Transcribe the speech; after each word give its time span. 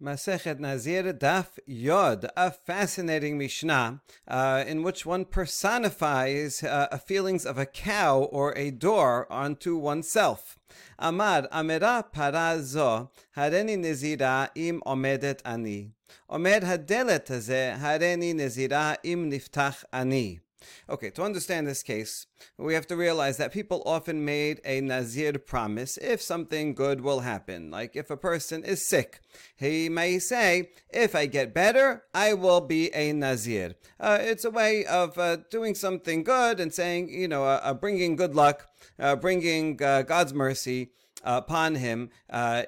Masechet 0.00 0.60
Nazir 0.60 1.12
Daf 1.12 1.58
Yod, 1.66 2.30
a 2.36 2.52
fascinating 2.52 3.36
Mishnah 3.36 4.00
uh, 4.28 4.62
in 4.64 4.84
which 4.84 5.04
one 5.04 5.24
personifies 5.24 6.62
uh, 6.62 6.96
feelings 7.04 7.44
of 7.44 7.58
a 7.58 7.66
cow 7.66 8.20
or 8.20 8.56
a 8.56 8.70
door 8.70 9.26
onto 9.30 9.76
oneself. 9.76 10.56
Amar 11.00 11.48
Amera 11.48 12.04
Parazo 12.14 13.10
Hareni 13.36 13.76
Nezira 13.76 14.50
im 14.54 14.80
Omedet 14.86 15.40
Ani. 15.44 15.90
Omed 16.30 16.62
Hadelet 16.62 17.26
Hareni 17.26 18.32
Nezira 18.34 18.96
im 19.02 19.28
Niftach 19.28 19.82
Ani. 19.92 20.38
Okay, 20.88 21.10
to 21.10 21.22
understand 21.22 21.66
this 21.66 21.82
case, 21.82 22.26
we 22.56 22.74
have 22.74 22.86
to 22.88 22.96
realize 22.96 23.36
that 23.36 23.52
people 23.52 23.82
often 23.86 24.24
made 24.24 24.60
a 24.64 24.80
Nazir 24.80 25.34
promise 25.34 25.96
if 25.98 26.20
something 26.20 26.74
good 26.74 27.00
will 27.00 27.20
happen. 27.20 27.70
Like 27.70 27.94
if 27.94 28.10
a 28.10 28.16
person 28.16 28.64
is 28.64 28.86
sick, 28.86 29.20
he 29.56 29.88
may 29.88 30.18
say, 30.18 30.70
If 30.90 31.14
I 31.14 31.26
get 31.26 31.54
better, 31.54 32.04
I 32.14 32.34
will 32.34 32.60
be 32.60 32.92
a 32.94 33.12
Nazir. 33.12 33.74
Uh, 34.00 34.18
it's 34.20 34.44
a 34.44 34.50
way 34.50 34.84
of 34.84 35.18
uh, 35.18 35.38
doing 35.50 35.74
something 35.74 36.22
good 36.24 36.60
and 36.60 36.72
saying, 36.72 37.10
you 37.10 37.28
know, 37.28 37.44
uh, 37.44 37.60
uh 37.62 37.74
bringing 37.74 38.16
good 38.16 38.34
luck, 38.34 38.66
uh, 38.98 39.16
bringing 39.16 39.80
uh, 39.82 40.02
God's 40.02 40.34
mercy 40.34 40.90
upon 41.24 41.74
him 41.74 42.10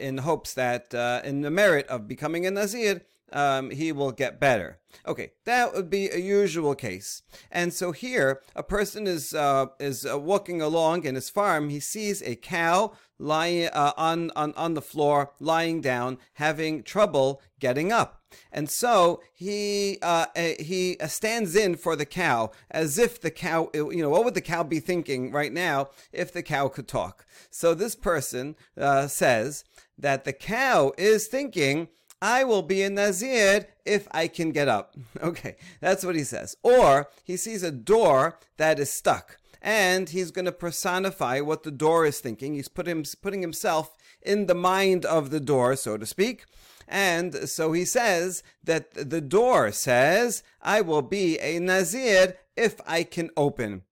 in 0.01 0.19
hopes 0.19 0.55
that 0.55 0.93
in 1.25 1.41
the 1.41 1.51
merit 1.51 1.87
of 1.87 2.09
becoming 2.09 2.47
a 2.47 2.51
Nazir, 2.51 3.03
um, 3.33 3.71
he 3.71 3.93
will 3.93 4.13
get 4.13 4.41
better. 4.41 4.79
Okay, 5.07 5.33
that 5.45 5.73
would 5.75 5.89
be 5.89 6.09
a 6.09 6.19
usual 6.19 6.75
case. 6.75 7.23
And 7.51 7.73
so 7.73 7.93
here, 7.93 8.43
a 8.57 8.63
person 8.63 9.07
is 9.07 9.35
uh, 9.35 9.67
is 9.79 10.07
uh, 10.07 10.19
walking 10.19 10.61
along 10.61 11.05
in 11.05 11.15
his 11.15 11.31
farm. 11.31 11.69
He 11.69 11.81
sees 11.81 12.23
a 12.23 12.37
cow 12.37 12.93
lying 13.19 13.69
uh, 13.73 13.93
on, 13.97 14.31
on 14.35 14.53
on 14.55 14.75
the 14.75 14.83
floor, 14.83 15.33
lying 15.39 15.81
down, 15.81 16.19
having 16.35 16.83
trouble 16.83 17.41
getting 17.61 17.93
up. 17.93 18.21
And 18.53 18.69
so 18.69 19.23
he 19.33 19.99
uh, 20.03 20.27
eh, 20.35 20.55
he 20.61 20.97
stands 21.07 21.55
in 21.55 21.77
for 21.77 21.97
the 21.97 22.07
cow 22.07 22.51
as 22.71 22.99
if 22.99 23.21
the 23.21 23.31
cow, 23.31 23.71
you 23.75 24.03
know, 24.03 24.11
what 24.11 24.25
would 24.25 24.35
the 24.35 24.41
cow 24.41 24.63
be 24.63 24.81
thinking 24.81 25.33
right 25.33 25.53
now 25.53 25.91
if 26.13 26.33
the 26.33 26.43
cow 26.43 26.69
could 26.69 26.89
talk? 26.89 27.27
So 27.51 27.75
this 27.75 27.95
person 27.95 28.57
uh, 28.77 29.09
says 29.09 29.65
that 29.99 30.25
the 30.25 30.33
cow 30.33 30.93
is 30.97 31.27
thinking 31.27 31.89
I 32.23 32.45
will 32.45 32.63
be 32.63 32.83
a 32.83 32.91
Nazir 32.91 33.67
if 33.85 34.07
I 34.11 34.29
can 34.29 34.53
get 34.53 34.69
up. 34.69 34.95
Okay, 35.23 35.57
that's 35.81 36.05
what 36.05 36.17
he 36.17 36.25
says. 36.25 36.57
Or 36.63 37.09
he 37.25 37.37
sees 37.37 37.63
a 37.63 37.71
door 37.71 38.39
that 38.57 38.79
is 38.79 38.91
stuck 38.91 39.37
and 39.63 40.09
he's 40.09 40.31
going 40.31 40.47
to 40.47 40.53
personify 40.53 41.41
what 41.41 41.63
the 41.63 41.71
door 41.71 42.07
is 42.07 42.21
thinking. 42.21 42.55
He's 42.55 42.69
put 42.69 42.89
him, 42.89 43.05
putting 43.21 43.43
himself 43.43 43.97
in 44.23 44.47
the 44.47 44.55
mind 44.55 45.05
of 45.05 45.31
the 45.31 45.41
door, 45.41 45.77
so 45.77 45.97
to 45.97 46.07
speak. 46.07 46.45
And 46.89 47.49
so 47.49 47.73
he 47.73 47.85
says 47.85 48.43
that 48.65 48.93
the 48.95 49.21
door 49.21 49.73
says, 49.73 50.43
I 50.63 50.81
will 50.81 51.03
be 51.03 51.39
a 51.39 51.59
Nazir 51.59 52.37
if 52.57 52.81
I 52.87 53.05
can 53.05 53.31
open. 53.37 53.83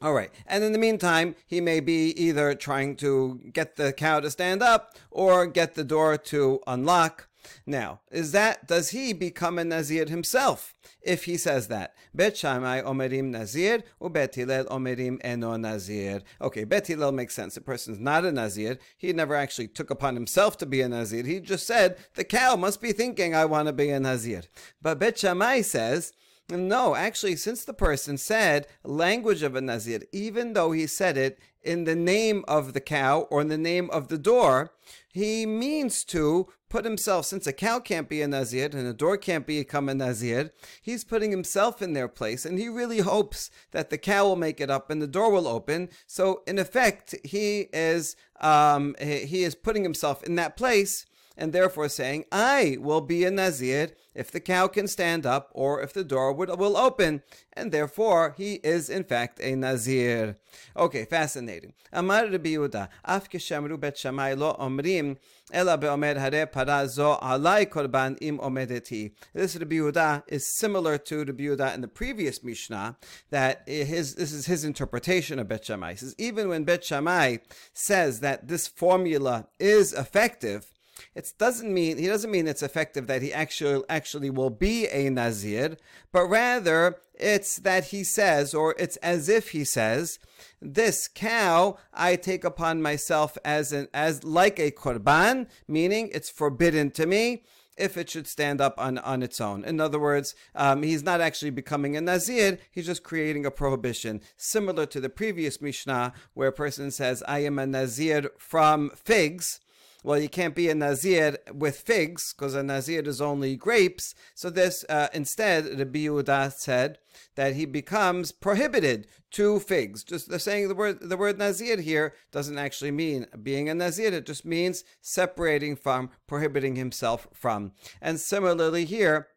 All 0.00 0.12
right. 0.12 0.30
And 0.46 0.64
in 0.64 0.72
the 0.72 0.78
meantime, 0.78 1.36
he 1.46 1.60
may 1.60 1.80
be 1.80 2.10
either 2.20 2.54
trying 2.54 2.96
to 2.96 3.40
get 3.52 3.76
the 3.76 3.92
cow 3.92 4.20
to 4.20 4.30
stand 4.30 4.62
up 4.62 4.96
or 5.10 5.46
get 5.46 5.74
the 5.74 5.84
door 5.84 6.16
to 6.18 6.60
unlock 6.66 7.28
now, 7.66 8.00
is 8.10 8.32
that 8.32 8.66
does 8.66 8.90
he 8.90 9.12
become 9.12 9.58
a 9.58 9.64
Nazir 9.64 10.06
himself 10.06 10.74
if 11.00 11.24
he 11.24 11.36
says 11.36 11.68
that? 11.68 11.94
Bet 12.14 12.36
Shammai 12.36 12.82
Omerim 12.82 13.30
Nazir 13.30 13.82
or 14.00 14.10
Bet 14.10 14.34
Hillel 14.34 14.64
Omerim 14.66 15.18
Eno 15.22 15.56
Nazir. 15.56 16.22
Okay, 16.40 16.64
Bet 16.64 16.86
Hillel 16.86 17.12
makes 17.12 17.34
sense. 17.34 17.54
The 17.54 17.60
person's 17.60 17.98
not 17.98 18.24
a 18.24 18.32
Nazir. 18.32 18.78
He 18.96 19.12
never 19.12 19.34
actually 19.34 19.68
took 19.68 19.90
upon 19.90 20.14
himself 20.14 20.56
to 20.58 20.66
be 20.66 20.80
a 20.80 20.88
Nazir. 20.88 21.24
He 21.24 21.40
just 21.40 21.66
said 21.66 21.96
the 22.14 22.24
cow 22.24 22.56
must 22.56 22.80
be 22.80 22.92
thinking 22.92 23.34
I 23.34 23.44
want 23.44 23.66
to 23.66 23.72
be 23.72 23.90
a 23.90 24.00
Nazir. 24.00 24.42
But 24.80 24.98
Bet 24.98 25.18
Shammai 25.18 25.62
says 25.62 26.12
no, 26.50 26.94
actually, 26.94 27.36
since 27.36 27.64
the 27.64 27.72
person 27.72 28.18
said 28.18 28.66
language 28.84 29.42
of 29.42 29.54
a 29.54 29.60
Nazir, 29.60 30.00
even 30.12 30.52
though 30.52 30.72
he 30.72 30.86
said 30.86 31.16
it 31.16 31.38
in 31.62 31.84
the 31.84 31.94
name 31.94 32.44
of 32.48 32.72
the 32.72 32.80
cow 32.80 33.20
or 33.30 33.40
in 33.40 33.48
the 33.48 33.56
name 33.56 33.88
of 33.90 34.08
the 34.08 34.18
door, 34.18 34.72
he 35.12 35.44
means 35.44 36.04
to 36.04 36.48
put 36.70 36.86
himself, 36.86 37.26
since 37.26 37.46
a 37.46 37.52
cow 37.52 37.78
can't 37.78 38.08
be 38.08 38.22
a 38.22 38.26
Nazir 38.26 38.70
and 38.72 38.86
a 38.86 38.94
door 38.94 39.18
can't 39.18 39.46
become 39.46 39.90
a 39.90 39.94
Nazir, 39.94 40.50
he's 40.80 41.04
putting 41.04 41.30
himself 41.30 41.82
in 41.82 41.92
their 41.92 42.08
place 42.08 42.46
and 42.46 42.58
he 42.58 42.68
really 42.68 43.00
hopes 43.00 43.50
that 43.72 43.90
the 43.90 43.98
cow 43.98 44.24
will 44.24 44.36
make 44.36 44.58
it 44.58 44.70
up 44.70 44.88
and 44.88 45.02
the 45.02 45.06
door 45.06 45.30
will 45.30 45.46
open. 45.46 45.90
So, 46.06 46.42
in 46.46 46.58
effect, 46.58 47.14
he 47.24 47.68
is, 47.74 48.16
um, 48.40 48.96
he 48.98 49.44
is 49.44 49.54
putting 49.54 49.82
himself 49.82 50.22
in 50.22 50.36
that 50.36 50.56
place 50.56 51.04
and 51.36 51.52
therefore 51.52 51.88
saying, 51.88 52.24
I 52.30 52.76
will 52.80 53.00
be 53.00 53.24
a 53.24 53.30
Nazir 53.30 53.90
if 54.14 54.30
the 54.30 54.40
cow 54.40 54.66
can 54.68 54.86
stand 54.86 55.24
up 55.24 55.50
or 55.52 55.80
if 55.80 55.92
the 55.92 56.04
door 56.04 56.32
would, 56.32 56.48
will 56.58 56.76
open, 56.76 57.22
and 57.54 57.72
therefore 57.72 58.34
he 58.36 58.54
is 58.62 58.90
in 58.90 59.04
fact 59.04 59.40
a 59.42 59.54
Nazir. 59.54 60.36
Okay, 60.76 61.04
fascinating. 61.04 61.72
Amar 61.92 62.26
Rabbi 62.26 62.50
Yehuda, 62.50 62.88
af 63.04 63.30
keshamru 63.30 63.80
bet 63.80 63.96
shamai 63.96 64.36
lo 64.36 64.54
omrim, 64.58 65.16
ela 65.50 65.78
beomer 65.78 66.18
hare 66.18 66.46
para 66.46 66.86
zo 66.88 67.18
alai 67.22 67.66
korban 67.66 68.18
im 68.20 68.38
omedeti. 68.38 69.12
This 69.32 69.56
Rabbi 69.56 69.76
Yehuda 69.76 70.24
is 70.28 70.46
similar 70.56 70.98
to 70.98 71.24
Rabbi 71.24 71.44
Yehuda 71.44 71.74
in 71.74 71.80
the 71.80 71.88
previous 71.88 72.42
Mishnah, 72.44 72.96
that 73.30 73.62
his, 73.66 74.14
this 74.14 74.32
is 74.32 74.46
his 74.46 74.64
interpretation 74.64 75.38
of 75.38 75.48
Bet 75.48 75.64
Shammai. 75.64 75.92
He 75.92 75.96
says, 75.98 76.14
even 76.18 76.48
when 76.48 76.64
Bet 76.64 76.84
Shammai 76.84 77.38
says 77.72 78.20
that 78.20 78.48
this 78.48 78.68
formula 78.68 79.48
is 79.58 79.92
effective, 79.92 80.71
it 81.14 81.32
doesn't 81.38 81.72
mean 81.72 81.98
he 81.98 82.06
doesn't 82.06 82.30
mean 82.30 82.46
it's 82.46 82.62
effective 82.62 83.06
that 83.06 83.22
he 83.22 83.32
actually 83.32 83.82
actually 83.88 84.30
will 84.30 84.50
be 84.50 84.86
a 84.88 85.10
nazir, 85.10 85.76
but 86.12 86.26
rather 86.26 86.98
it's 87.14 87.56
that 87.60 87.86
he 87.86 88.02
says, 88.04 88.54
or 88.54 88.74
it's 88.78 88.96
as 88.96 89.28
if 89.28 89.50
he 89.50 89.64
says, 89.64 90.18
this 90.60 91.08
cow 91.08 91.78
I 91.92 92.16
take 92.16 92.44
upon 92.44 92.82
myself 92.82 93.38
as 93.44 93.72
an 93.72 93.88
as 93.94 94.24
like 94.24 94.58
a 94.58 94.70
korban, 94.70 95.48
meaning 95.68 96.10
it's 96.12 96.30
forbidden 96.30 96.90
to 96.92 97.06
me 97.06 97.44
if 97.76 97.96
it 97.96 98.10
should 98.10 98.26
stand 98.26 98.60
up 98.60 98.74
on, 98.78 98.98
on 98.98 99.22
its 99.22 99.40
own. 99.40 99.64
In 99.64 99.80
other 99.80 99.98
words, 99.98 100.34
um, 100.54 100.82
he's 100.82 101.02
not 101.02 101.20
actually 101.20 101.50
becoming 101.50 101.96
a 101.96 102.00
Nazir, 102.00 102.58
he's 102.70 102.86
just 102.86 103.02
creating 103.02 103.46
a 103.46 103.50
prohibition, 103.50 104.20
similar 104.36 104.86
to 104.86 105.00
the 105.00 105.08
previous 105.08 105.60
Mishnah, 105.60 106.12
where 106.34 106.48
a 106.48 106.52
person 106.52 106.90
says, 106.90 107.22
I 107.26 107.40
am 107.40 107.58
a 107.58 107.66
Nazir 107.66 108.30
from 108.38 108.90
figs 108.90 109.60
well, 110.02 110.18
you 110.18 110.28
can't 110.28 110.54
be 110.54 110.68
a 110.68 110.74
Nazir 110.74 111.38
with 111.52 111.78
figs 111.78 112.32
because 112.32 112.54
a 112.54 112.62
Nazir 112.62 113.02
is 113.02 113.20
only 113.20 113.56
grapes. 113.56 114.14
So 114.34 114.50
this, 114.50 114.84
uh, 114.88 115.08
instead, 115.14 115.66
Rabbi 115.78 116.00
Yehuda 116.00 116.52
said 116.52 116.98
that 117.36 117.54
he 117.54 117.64
becomes 117.66 118.32
prohibited 118.32 119.06
to 119.32 119.60
figs. 119.60 120.02
Just 120.02 120.28
the 120.28 120.38
saying 120.38 120.68
the 120.68 120.74
word 120.74 121.00
the 121.00 121.16
word 121.16 121.38
Nazir 121.38 121.80
here 121.80 122.14
doesn't 122.30 122.58
actually 122.58 122.90
mean 122.90 123.26
being 123.42 123.68
a 123.68 123.74
Nazir. 123.74 124.12
It 124.12 124.26
just 124.26 124.44
means 124.44 124.84
separating 125.00 125.76
from, 125.76 126.10
prohibiting 126.26 126.76
himself 126.76 127.28
from. 127.32 127.72
And 128.00 128.18
similarly 128.18 128.84
here, 128.84 129.28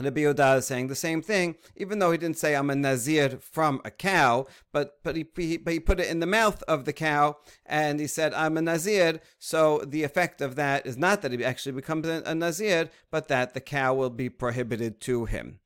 Rabbi 0.00 0.22
Yehuda 0.22 0.58
is 0.58 0.66
saying 0.66 0.88
the 0.88 0.96
same 0.96 1.22
thing, 1.22 1.54
even 1.76 2.00
though 2.00 2.10
he 2.10 2.18
didn't 2.18 2.38
say 2.38 2.56
I'm 2.56 2.70
a 2.70 2.74
nazir 2.74 3.38
from 3.40 3.80
a 3.84 3.90
cow, 3.92 4.46
but 4.72 4.98
but 5.04 5.14
he, 5.14 5.24
he, 5.36 5.60
he 5.64 5.78
put 5.78 6.00
it 6.00 6.08
in 6.08 6.18
the 6.18 6.26
mouth 6.26 6.62
of 6.64 6.84
the 6.84 6.92
cow, 6.92 7.36
and 7.64 8.00
he 8.00 8.08
said 8.08 8.34
I'm 8.34 8.56
a 8.56 8.62
nazir. 8.62 9.20
So 9.38 9.84
the 9.86 10.02
effect 10.02 10.40
of 10.40 10.56
that 10.56 10.84
is 10.84 10.96
not 10.96 11.22
that 11.22 11.30
he 11.30 11.44
actually 11.44 11.72
becomes 11.72 12.08
a 12.08 12.34
nazir, 12.34 12.90
but 13.10 13.28
that 13.28 13.54
the 13.54 13.60
cow 13.60 13.94
will 13.94 14.10
be 14.10 14.28
prohibited 14.28 15.00
to 15.02 15.26
him. 15.26 15.60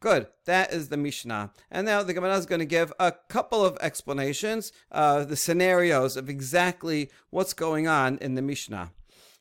Good. 0.00 0.26
That 0.44 0.70
is 0.70 0.90
the 0.90 0.98
Mishnah. 0.98 1.52
And 1.70 1.86
now 1.86 2.02
the 2.02 2.12
Gemara 2.12 2.36
is 2.36 2.44
going 2.44 2.58
to 2.58 2.66
give 2.66 2.92
a 3.00 3.12
couple 3.30 3.64
of 3.64 3.78
explanations, 3.80 4.70
uh, 4.92 5.24
the 5.24 5.34
scenarios 5.34 6.18
of 6.18 6.28
exactly 6.28 7.10
what's 7.30 7.54
going 7.54 7.88
on 7.88 8.18
in 8.18 8.34
the 8.34 8.42
Mishnah. 8.42 8.92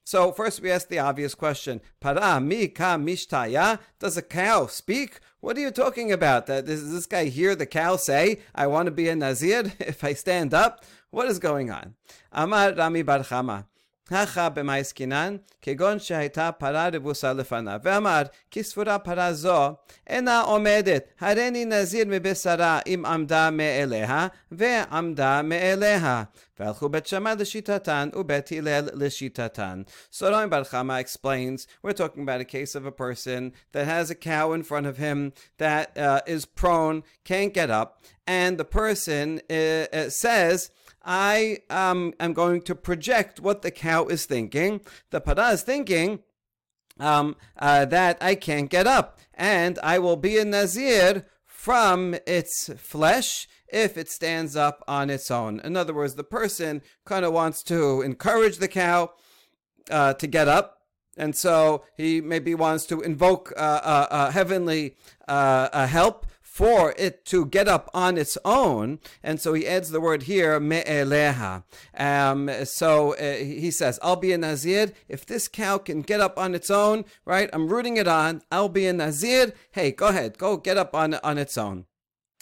So 0.05 0.31
first 0.31 0.61
we 0.61 0.69
ask 0.69 0.87
the 0.89 0.99
obvious 0.99 1.33
question: 1.33 1.81
Para 1.99 2.39
mi 2.41 2.67
ka 2.67 2.97
mishtaya? 2.97 3.79
Does 3.99 4.17
a 4.17 4.21
cow 4.21 4.67
speak? 4.67 5.19
What 5.39 5.57
are 5.57 5.61
you 5.61 5.71
talking 5.71 6.11
about? 6.11 6.47
Does 6.47 6.91
this 6.91 7.05
guy 7.05 7.25
hear 7.25 7.55
the 7.55 7.65
cow 7.65 7.95
say, 7.95 8.39
"I 8.53 8.67
want 8.67 8.87
to 8.87 8.91
be 8.91 9.07
a 9.09 9.15
nazir 9.15 9.71
if 9.79 10.03
I 10.03 10.13
stand 10.13 10.53
up"? 10.53 10.83
What 11.09 11.29
is 11.29 11.39
going 11.39 11.71
on? 11.71 11.95
Amar 12.31 12.73
Rami 12.73 13.03
Bar 13.03 13.19
Chama. 13.19 13.65
הכה 14.10 14.48
במה 14.48 14.74
עסקינן? 14.74 15.36
כגון 15.62 15.98
שהייתה 15.98 16.52
פרה 16.52 16.88
רבוסה 16.92 17.32
לפניו, 17.32 17.80
ואמר, 17.82 18.22
כי 18.50 18.62
ספורה 18.62 18.98
פרה 18.98 19.32
זו 19.32 19.74
אינה 20.06 20.40
עומדת, 20.40 21.04
הריני 21.20 21.64
נזיר 21.64 22.04
מבשרה 22.08 22.80
אם 22.86 23.04
עמדה 23.06 23.50
מאליה, 23.50 24.26
ועמדה 24.52 25.42
מאליה. 25.42 26.22
והלכו 26.60 26.88
בית 26.88 27.06
שמאי 27.06 27.32
לשיטתן, 27.38 28.08
ובית 28.14 28.52
הלל 28.52 28.88
לשיטתן. 28.92 29.82
So 30.12 30.30
Rami 30.30 30.48
Bar 30.48 30.64
Chama 30.64 30.98
explains, 30.98 31.66
we're 31.82 31.92
talking 31.92 32.22
about 32.22 32.40
a 32.40 32.44
case 32.44 32.74
of 32.74 32.84
a 32.86 32.92
person 32.92 33.52
that 33.72 33.86
has 33.86 34.10
a 34.10 34.14
cow 34.14 34.52
in 34.52 34.62
front 34.62 34.86
of 34.86 34.96
him 34.96 35.32
that 35.58 35.96
uh, 35.96 36.20
is 36.26 36.44
prone, 36.46 37.02
can't 37.24 37.54
get 37.54 37.70
up, 37.70 38.02
and 38.26 38.58
the 38.58 38.64
person 38.64 39.40
uh, 39.50 39.54
uh, 39.54 40.10
says, 40.10 40.70
I 41.03 41.59
um, 41.69 42.13
am 42.19 42.33
going 42.33 42.61
to 42.63 42.75
project 42.75 43.39
what 43.39 43.61
the 43.61 43.71
cow 43.71 44.07
is 44.07 44.25
thinking. 44.25 44.81
The 45.09 45.19
para 45.19 45.49
is 45.49 45.63
thinking, 45.63 46.19
um, 46.99 47.35
uh, 47.57 47.85
that 47.85 48.17
I 48.21 48.35
can't 48.35 48.69
get 48.69 48.87
up, 48.87 49.19
and 49.33 49.79
I 49.83 49.99
will 49.99 50.15
be 50.15 50.37
a 50.37 50.45
nazir 50.45 51.25
from 51.45 52.15
its 52.27 52.69
flesh 52.77 53.47
if 53.67 53.97
it 53.97 54.09
stands 54.09 54.55
up 54.55 54.83
on 54.87 55.09
its 55.09 55.31
own. 55.31 55.59
In 55.61 55.75
other 55.75 55.93
words, 55.93 56.15
the 56.15 56.23
person 56.23 56.81
kind 57.05 57.25
of 57.25 57.33
wants 57.33 57.63
to 57.63 58.01
encourage 58.01 58.57
the 58.57 58.67
cow 58.67 59.11
uh, 59.89 60.13
to 60.13 60.27
get 60.27 60.47
up. 60.47 60.79
And 61.17 61.35
so 61.35 61.83
he 61.95 62.21
maybe 62.21 62.55
wants 62.55 62.85
to 62.87 63.01
invoke 63.01 63.53
uh, 63.55 63.59
uh, 63.59 64.07
uh 64.09 64.31
heavenly 64.31 64.95
uh, 65.27 65.87
help 65.87 66.25
for 66.53 66.93
it 66.99 67.25
to 67.25 67.47
get 67.47 67.67
up 67.67 67.89
on 67.95 68.15
its 68.15 68.37
own. 68.45 68.99
And 69.23 69.41
so 69.41 69.53
he 69.53 69.65
adds 69.65 69.89
the 69.89 69.99
word 69.99 70.23
here, 70.23 70.59
me'eleha. 70.59 71.63
Um, 71.97 72.47
so 72.63 73.15
uh, 73.15 73.37
he 73.37 73.71
says, 73.71 73.97
I'll 74.03 74.17
be 74.17 74.33
a 74.33 74.37
Nazir. 74.37 74.91
If 75.09 75.25
this 75.25 75.47
cow 75.47 75.79
can 75.79 76.03
get 76.03 76.19
up 76.19 76.37
on 76.37 76.53
its 76.53 76.69
own, 76.69 77.05
right, 77.25 77.49
I'm 77.51 77.69
rooting 77.69 77.97
it 77.97 78.07
on. 78.07 78.43
I'll 78.51 78.69
be 78.69 78.85
a 78.85 78.93
Nazir. 78.93 79.53
Hey, 79.71 79.89
go 79.91 80.09
ahead, 80.09 80.37
go 80.37 80.57
get 80.57 80.77
up 80.77 80.93
on, 80.93 81.15
on 81.15 81.39
its 81.39 81.57
own. 81.57 81.85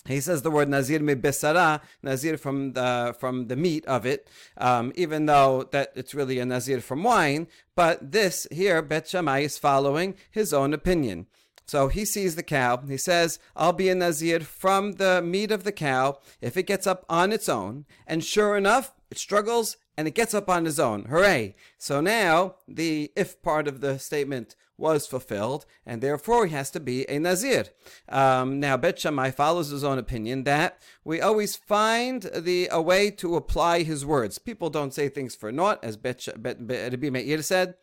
He 0.06 0.20
says 0.20 0.42
the 0.42 0.52
word 0.52 0.68
nazir 0.68 1.00
me 1.00 1.14
besara, 1.14 1.80
nazir 2.02 2.36
from 2.36 2.74
the 2.74 3.16
from 3.20 3.50
the 3.50 3.56
meat 3.56 3.86
of 3.86 4.04
it, 4.04 4.28
um, 4.58 4.92
even 4.96 5.28
though 5.28 5.70
that 5.72 5.92
it's 5.96 6.16
really 6.16 6.40
a 6.40 6.46
nazir 6.46 6.82
from 6.82 7.04
wine. 7.04 7.48
But 7.76 8.12
this 8.12 8.48
here, 8.52 8.82
Bet 8.82 9.08
Shammai 9.08 9.42
is 9.42 9.60
following 9.60 10.16
his 10.32 10.54
own 10.54 10.74
opinion. 10.74 11.28
So 11.66 11.88
he 11.88 12.06
sees 12.06 12.36
the 12.36 12.44
cow. 12.44 12.82
He 12.88 12.98
says, 12.98 13.40
I'll 13.56 13.74
be 13.74 13.90
a 13.90 13.96
Nazir 13.96 14.42
from 14.42 14.94
the 14.94 15.22
meat 15.22 15.52
of 15.52 15.64
the 15.64 15.72
cow 15.72 16.20
if 16.42 16.58
it 16.58 16.64
gets 16.64 16.86
up 16.86 17.06
on 17.10 17.32
its 17.32 17.48
own. 17.48 17.86
And 18.06 18.24
sure 18.24 18.58
enough, 18.58 18.94
it 19.10 19.18
struggles 19.18 19.78
and 19.98 20.08
it 20.08 20.16
gets 20.16 20.34
up 20.34 20.50
on 20.50 20.66
its 20.66 20.80
own. 20.80 21.06
Hooray! 21.06 21.56
So 21.78 22.02
now 22.02 22.56
the 22.68 23.12
if 23.16 23.42
part 23.42 23.68
of 23.68 23.82
the 23.82 24.00
statement 24.00 24.56
was 24.82 25.06
fulfilled, 25.08 25.66
and 25.86 26.02
therefore 26.02 26.48
he 26.48 26.54
has 26.54 26.72
to 26.72 26.80
be 26.80 27.08
a 27.08 27.20
Nazir. 27.20 27.66
Um, 28.10 28.60
now, 28.60 28.76
Bet 28.76 29.00
Shammai 29.00 29.30
follows 29.30 29.70
his 29.70 29.84
own 29.84 30.00
opinion 30.00 30.44
that 30.44 30.82
we 31.06 31.22
always 31.22 31.56
find 31.56 32.24
the 32.24 32.68
a 32.72 32.82
way 32.82 33.12
to 33.12 33.36
apply 33.36 33.84
his 33.84 34.06
words. 34.06 34.40
People 34.40 34.70
don't 34.70 34.94
say 34.94 35.08
things 35.08 35.36
for 35.36 35.52
naught, 35.52 35.80
as 35.84 35.96
Bet, 35.96 36.28
Bet, 36.38 36.66
Bet 36.68 36.92
Rabbi 36.92 37.10
Meir 37.10 37.42
said. 37.44 37.76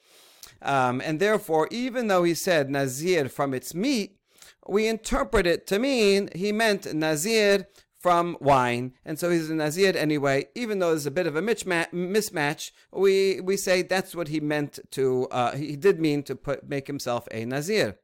Um, 0.63 1.01
and 1.01 1.21
therefore, 1.21 1.69
even 1.71 2.09
though 2.09 2.25
he 2.25 2.35
said 2.35 2.71
Nazir 2.71 3.29
from 3.29 3.55
its 3.55 3.75
meat, 3.75 4.19
we 4.67 4.87
interpret 4.87 5.47
it 5.47 5.67
to 5.69 5.79
mean 5.79 6.29
he 6.35 6.53
meant 6.53 6.93
Nazir 6.95 7.67
from 7.99 8.37
wine, 8.41 8.93
and 9.05 9.19
so 9.19 9.31
he's 9.31 9.51
a 9.51 9.55
Nazir 9.55 9.97
anyway. 9.97 10.47
Even 10.55 10.79
though 10.79 10.91
there's 10.91 11.07
a 11.07 11.11
bit 11.11 11.27
of 11.27 11.35
a 11.35 11.43
mismatch, 11.43 12.71
we 12.93 13.41
we 13.41 13.57
say 13.57 13.83
that's 13.83 14.15
what 14.15 14.29
he 14.29 14.41
meant 14.41 14.79
to. 14.93 15.27
Uh, 15.31 15.57
he 15.57 15.75
did 15.75 15.99
mean 16.01 16.23
to 16.25 16.37
put 16.37 16.69
make 16.69 16.87
himself 16.87 17.27
a 17.33 17.45
Nazir. 17.45 17.99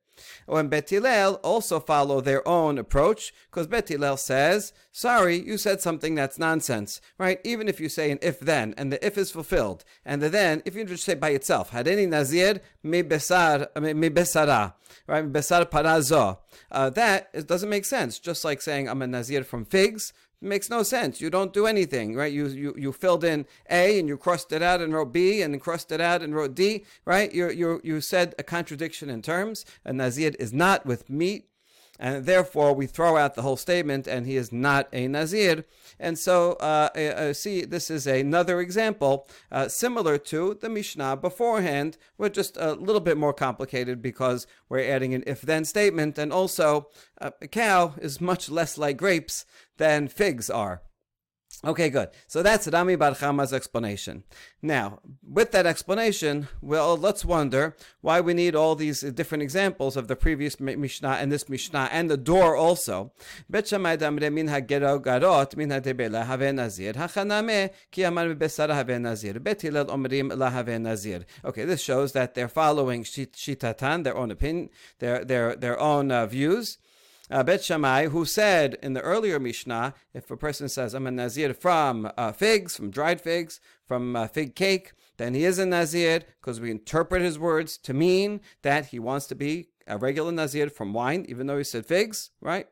When 0.46 0.68
Bet 0.68 0.90
Hillel 0.90 1.34
also 1.42 1.80
follow 1.80 2.20
their 2.20 2.46
own 2.46 2.78
approach, 2.78 3.32
because 3.50 3.66
Bet 3.66 3.88
Hillel 3.88 4.16
says, 4.16 4.72
sorry, 4.92 5.36
you 5.36 5.58
said 5.58 5.80
something 5.80 6.14
that's 6.14 6.38
nonsense, 6.38 7.00
right? 7.18 7.40
Even 7.44 7.68
if 7.68 7.80
you 7.80 7.88
say 7.88 8.10
an 8.10 8.18
if 8.22 8.40
then, 8.40 8.74
and 8.76 8.92
the 8.92 9.04
if 9.04 9.18
is 9.18 9.30
fulfilled, 9.30 9.84
and 10.04 10.22
the 10.22 10.28
then, 10.28 10.62
if 10.64 10.74
you 10.74 10.84
just 10.84 11.04
say 11.04 11.14
by 11.14 11.30
itself, 11.30 11.70
had 11.70 11.88
any 11.88 12.06
Nazir 12.06 12.60
mi 12.82 13.02
besar, 13.02 13.68
mi 13.76 14.10
besara, 14.10 14.74
right? 15.06 15.32
Besar 15.32 15.64
parazo. 15.64 16.38
Uh, 16.70 16.90
that 16.90 17.46
doesn't 17.46 17.70
make 17.70 17.84
sense. 17.84 18.18
Just 18.18 18.44
like 18.44 18.60
saying 18.62 18.88
I'm 18.88 19.02
a 19.02 19.06
Nazir 19.06 19.44
from 19.44 19.64
figs, 19.64 20.12
makes 20.40 20.70
no 20.70 20.82
sense. 20.82 21.20
You 21.20 21.30
don't 21.30 21.52
do 21.52 21.66
anything, 21.66 22.14
right? 22.14 22.32
You, 22.32 22.46
you 22.48 22.74
you 22.76 22.92
filled 22.92 23.24
in 23.24 23.46
A 23.70 23.98
and 23.98 24.08
you 24.08 24.16
crossed 24.16 24.52
it 24.52 24.62
out 24.62 24.80
and 24.80 24.92
wrote 24.92 25.12
B 25.12 25.42
and 25.42 25.60
crossed 25.60 25.92
it 25.92 26.00
out 26.00 26.22
and 26.22 26.34
wrote 26.34 26.54
D, 26.54 26.84
right? 27.04 27.32
You 27.32 27.50
you 27.50 27.80
you 27.82 28.00
said 28.00 28.34
a 28.38 28.42
contradiction 28.42 29.10
in 29.10 29.22
terms. 29.22 29.64
A 29.84 29.92
Nazir 29.92 30.32
is 30.38 30.52
not 30.52 30.86
with 30.86 31.08
meat 31.08 31.48
and 31.98 32.26
therefore 32.26 32.72
we 32.72 32.86
throw 32.86 33.16
out 33.16 33.34
the 33.34 33.42
whole 33.42 33.56
statement 33.56 34.06
and 34.06 34.26
he 34.26 34.36
is 34.36 34.52
not 34.52 34.88
a 34.92 35.06
Nazir. 35.06 35.64
And 35.98 36.18
so, 36.18 36.52
uh, 36.54 36.88
uh, 36.96 36.98
uh, 36.98 37.32
see, 37.32 37.64
this 37.64 37.90
is 37.90 38.06
another 38.06 38.60
example 38.60 39.28
uh, 39.52 39.68
similar 39.68 40.18
to 40.18 40.58
the 40.60 40.68
Mishnah 40.68 41.16
beforehand, 41.16 41.96
but 42.18 42.34
just 42.34 42.56
a 42.56 42.72
little 42.72 43.00
bit 43.00 43.16
more 43.16 43.32
complicated 43.32 44.02
because 44.02 44.46
we're 44.68 44.90
adding 44.90 45.14
an 45.14 45.22
if 45.26 45.42
then 45.42 45.64
statement, 45.64 46.18
and 46.18 46.32
also 46.32 46.88
uh, 47.20 47.30
a 47.40 47.46
cow 47.46 47.94
is 48.00 48.20
much 48.20 48.48
less 48.48 48.76
like 48.76 48.96
grapes 48.96 49.44
than 49.76 50.08
figs 50.08 50.50
are. 50.50 50.82
Okay, 51.62 51.88
good. 51.88 52.10
So 52.26 52.42
that's 52.42 52.68
Rami 52.68 52.96
Bar 52.96 53.14
Chama's 53.14 53.52
explanation. 53.52 54.24
Now, 54.60 54.98
with 55.22 55.52
that 55.52 55.64
explanation, 55.66 56.48
well, 56.60 56.96
let's 56.96 57.24
wonder 57.24 57.74
why 58.02 58.20
we 58.20 58.34
need 58.34 58.54
all 58.54 58.74
these 58.74 59.00
different 59.00 59.42
examples 59.42 59.96
of 59.96 60.08
the 60.08 60.16
previous 60.16 60.60
Mishnah 60.60 61.08
and 61.20 61.32
this 61.32 61.48
Mishnah 61.48 61.88
and 61.90 62.10
the 62.10 62.18
door 62.18 62.54
also. 62.54 63.12
Okay, 71.44 71.64
this 71.64 71.80
shows 71.80 72.12
that 72.12 72.34
they're 72.34 72.48
following 72.48 73.04
shitatan, 73.04 74.04
their 74.04 74.16
own 74.16 74.30
opinion, 74.30 74.68
their 74.98 75.24
their 75.24 75.56
their 75.56 75.80
own 75.80 76.10
uh, 76.10 76.26
views 76.26 76.78
uh, 77.30 77.42
Bet 77.42 77.64
Shammai, 77.64 78.08
who 78.08 78.24
said 78.24 78.76
in 78.82 78.92
the 78.92 79.00
earlier 79.00 79.38
Mishnah, 79.38 79.94
if 80.12 80.30
a 80.30 80.36
person 80.36 80.68
says, 80.68 80.94
I'm 80.94 81.06
a 81.06 81.10
Nazir 81.10 81.54
from 81.54 82.10
uh, 82.16 82.32
figs, 82.32 82.76
from 82.76 82.90
dried 82.90 83.20
figs, 83.20 83.60
from 83.86 84.14
uh, 84.14 84.26
fig 84.26 84.54
cake, 84.54 84.92
then 85.16 85.34
he 85.34 85.44
is 85.44 85.58
a 85.58 85.66
Nazir 85.66 86.22
because 86.40 86.60
we 86.60 86.70
interpret 86.70 87.22
his 87.22 87.38
words 87.38 87.78
to 87.78 87.94
mean 87.94 88.40
that 88.62 88.86
he 88.86 88.98
wants 88.98 89.26
to 89.26 89.34
be 89.34 89.68
a 89.86 89.98
regular 89.98 90.32
Nazir 90.32 90.70
from 90.70 90.92
wine, 90.92 91.24
even 91.28 91.46
though 91.46 91.58
he 91.58 91.64
said 91.64 91.86
figs, 91.86 92.30
right? 92.40 92.66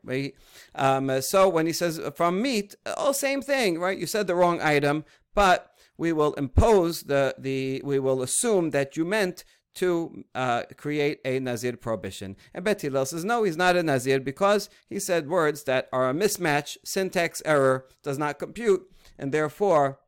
Um, 0.75 1.21
so 1.21 1.49
when 1.49 1.67
he 1.67 1.73
says 1.73 2.01
from 2.15 2.41
meat, 2.41 2.75
oh, 2.87 3.13
same 3.13 3.43
thing, 3.43 3.79
right? 3.79 3.99
You 3.99 4.07
said 4.07 4.27
the 4.27 4.35
wrong 4.35 4.61
item, 4.61 5.05
but 5.35 5.73
we 5.97 6.13
will 6.13 6.33
impose 6.35 7.05
the, 7.05 7.35
the 7.39 7.83
we 7.85 7.99
will 7.99 8.23
assume 8.23 8.71
that 8.71 8.97
you 8.97 9.05
meant 9.05 9.45
to 9.75 10.25
uh, 10.35 10.63
create 10.77 11.21
a 11.25 11.39
Nazir 11.41 11.77
prohibition. 11.77 12.37
And 12.53 12.65
Bet 12.65 12.83
Hillel 12.83 13.07
says, 13.07 13.25
no, 13.25 13.43
he's 13.43 13.57
not 13.57 13.77
a 13.77 13.83
Nazir 13.83 14.21
because 14.21 14.69
he 14.89 15.01
said 15.01 15.29
words 15.29 15.65
that 15.65 15.89
are 15.93 16.11
a 16.11 16.15
mismatch, 16.15 16.77
syntax 16.85 17.43
error, 17.45 17.87
does 18.03 18.19
not 18.19 18.39
compute, 18.39 18.91
and 19.19 19.33
therefore 19.33 19.99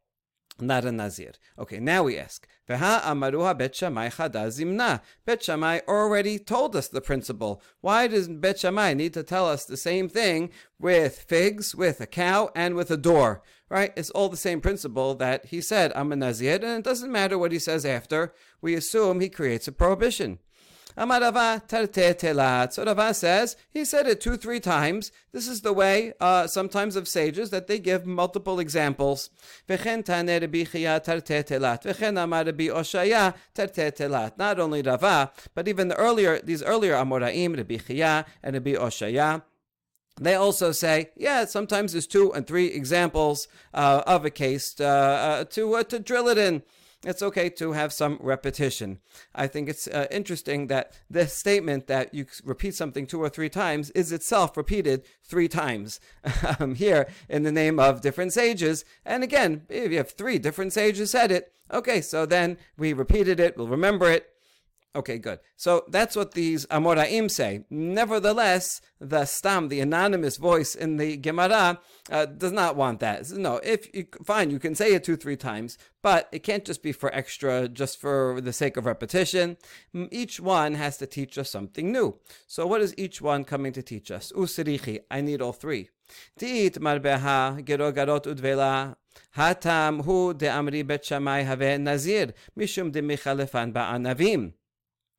not 0.60 0.84
a 0.84 0.92
Nazir. 0.92 1.32
Okay, 1.58 1.80
now 1.80 2.04
we 2.04 2.18
ask, 2.18 2.46
Veha 2.68 3.00
amaruha 3.02 3.56
Bet 3.58 3.74
Shammai 3.74 4.08
zimna. 4.08 5.00
Bet 5.24 5.42
Shammai 5.42 5.80
already 5.88 6.38
told 6.38 6.76
us 6.76 6.88
the 6.88 7.00
principle. 7.00 7.62
Why 7.80 8.06
does 8.06 8.28
Bet 8.28 8.60
Shammai 8.60 8.94
need 8.94 9.14
to 9.14 9.22
tell 9.22 9.48
us 9.48 9.64
the 9.64 9.76
same 9.76 10.08
thing 10.08 10.50
with 10.78 11.24
figs, 11.28 11.74
with 11.74 12.00
a 12.00 12.06
cow, 12.06 12.50
and 12.54 12.74
with 12.74 12.90
a 12.90 12.96
door? 12.96 13.42
Right? 13.68 13.92
It's 13.96 14.10
all 14.10 14.28
the 14.28 14.36
same 14.36 14.60
principle 14.60 15.14
that 15.16 15.46
he 15.46 15.60
said, 15.60 15.92
I'm 15.94 16.12
a 16.12 16.16
Nazir, 16.16 16.54
and 16.54 16.78
it 16.78 16.84
doesn't 16.84 17.10
matter 17.10 17.36
what 17.36 17.52
he 17.52 17.58
says 17.58 17.84
after. 17.84 18.32
We 18.60 18.74
assume 18.74 19.20
he 19.20 19.28
creates 19.28 19.66
a 19.66 19.72
prohibition. 19.72 20.38
Amarava 20.96 21.66
tarte 21.66 22.14
telat. 22.14 22.72
So 22.72 22.84
Rava 22.84 23.12
says, 23.14 23.56
he 23.70 23.84
said 23.84 24.06
it 24.06 24.20
two, 24.20 24.36
three 24.36 24.60
times. 24.60 25.10
This 25.32 25.48
is 25.48 25.62
the 25.62 25.72
way, 25.72 26.12
uh, 26.20 26.46
sometimes 26.46 26.94
of 26.94 27.08
sages, 27.08 27.50
that 27.50 27.66
they 27.66 27.78
give 27.78 28.06
multiple 28.06 28.60
examples. 28.60 29.30
V'chen 29.68 30.04
tane 30.04 30.40
Rabbi 30.40 30.64
Chia 30.64 31.00
tarte 31.00 31.44
telat. 31.44 31.82
V'chen 31.82 32.22
amar 32.22 32.44
Rabbi 32.44 32.68
Oshaya 32.68 33.34
tarte 33.54 33.92
telat. 33.92 34.38
Not 34.38 34.60
only 34.60 34.82
Rava, 34.82 35.32
but 35.54 35.66
even 35.66 35.88
the 35.88 35.96
earlier, 35.96 36.38
these 36.38 36.62
earlier 36.62 36.94
Amoraim, 36.94 37.56
Rabbi 37.56 37.78
Chia 37.78 38.24
and 38.42 38.54
Rabbi 38.54 38.74
Oshaya, 38.74 39.42
they 40.20 40.34
also 40.34 40.70
say, 40.70 41.10
yeah, 41.16 41.44
sometimes 41.44 41.90
there's 41.92 42.06
two 42.06 42.32
and 42.34 42.46
three 42.46 42.66
examples 42.66 43.48
uh, 43.72 44.02
of 44.06 44.24
a 44.24 44.30
case 44.30 44.78
uh, 44.78 45.44
to 45.50 45.74
uh, 45.74 45.82
to 45.82 45.98
drill 45.98 46.28
it 46.28 46.38
in 46.38 46.62
it's 47.04 47.22
okay 47.22 47.48
to 47.50 47.72
have 47.72 47.92
some 47.92 48.18
repetition. 48.20 48.98
I 49.34 49.46
think 49.46 49.68
it's 49.68 49.86
uh, 49.86 50.06
interesting 50.10 50.68
that 50.68 50.92
this 51.10 51.34
statement 51.34 51.86
that 51.86 52.14
you 52.14 52.26
repeat 52.44 52.74
something 52.74 53.06
two 53.06 53.22
or 53.22 53.28
three 53.28 53.48
times 53.48 53.90
is 53.90 54.12
itself 54.12 54.56
repeated 54.56 55.04
three 55.22 55.48
times 55.48 56.00
um, 56.60 56.74
here 56.74 57.08
in 57.28 57.42
the 57.42 57.52
name 57.52 57.78
of 57.78 58.00
different 58.00 58.32
sages. 58.32 58.84
And 59.04 59.22
again, 59.22 59.62
if 59.68 59.90
you 59.90 59.98
have 59.98 60.10
three 60.10 60.38
different 60.38 60.72
sages 60.72 61.10
said 61.10 61.30
it, 61.30 61.52
okay, 61.72 62.00
so 62.00 62.26
then 62.26 62.58
we 62.76 62.92
repeated 62.92 63.40
it, 63.40 63.56
we'll 63.56 63.68
remember 63.68 64.10
it, 64.10 64.33
Okay, 64.96 65.18
good. 65.18 65.40
So 65.56 65.84
that's 65.88 66.14
what 66.14 66.32
these 66.32 66.66
Amoraim 66.66 67.28
say. 67.28 67.64
Nevertheless, 67.68 68.80
the 69.00 69.24
Stam, 69.24 69.68
the 69.68 69.80
anonymous 69.80 70.36
voice 70.36 70.76
in 70.76 70.98
the 70.98 71.16
Gemara, 71.16 71.80
uh, 72.10 72.26
does 72.26 72.52
not 72.52 72.76
want 72.76 73.00
that. 73.00 73.28
No, 73.30 73.56
if 73.64 73.92
you, 73.92 74.06
fine, 74.24 74.50
you 74.50 74.60
can 74.60 74.76
say 74.76 74.94
it 74.94 75.02
two, 75.02 75.16
three 75.16 75.36
times, 75.36 75.78
but 76.00 76.28
it 76.30 76.44
can't 76.44 76.64
just 76.64 76.80
be 76.80 76.92
for 76.92 77.12
extra, 77.12 77.68
just 77.68 78.00
for 78.00 78.40
the 78.40 78.52
sake 78.52 78.76
of 78.76 78.86
repetition. 78.86 79.56
Each 80.12 80.38
one 80.38 80.74
has 80.74 80.96
to 80.98 81.06
teach 81.06 81.38
us 81.38 81.50
something 81.50 81.90
new. 81.90 82.20
So 82.46 82.64
what 82.64 82.80
is 82.80 82.94
each 82.96 83.20
one 83.20 83.42
coming 83.42 83.72
to 83.72 83.82
teach 83.82 84.12
us? 84.12 84.30
Usirichi, 84.36 85.00
I 85.10 85.22
need 85.22 85.42
all 85.42 85.52
three. 85.52 85.90
Tiit 86.38 86.78
marbeha 86.78 87.64
gerogarot 87.64 88.26
udvela 88.26 88.94
hatam 89.36 90.04
hu 90.04 90.34
de 90.34 90.46
amri 90.46 90.86
bet 90.86 91.02
shamai 91.02 91.44
have 91.44 91.80
nazir 91.80 92.32
mishum 92.56 92.92
de 92.92 93.02
michalefan 93.02 93.72
ba'anavim. 93.72 94.52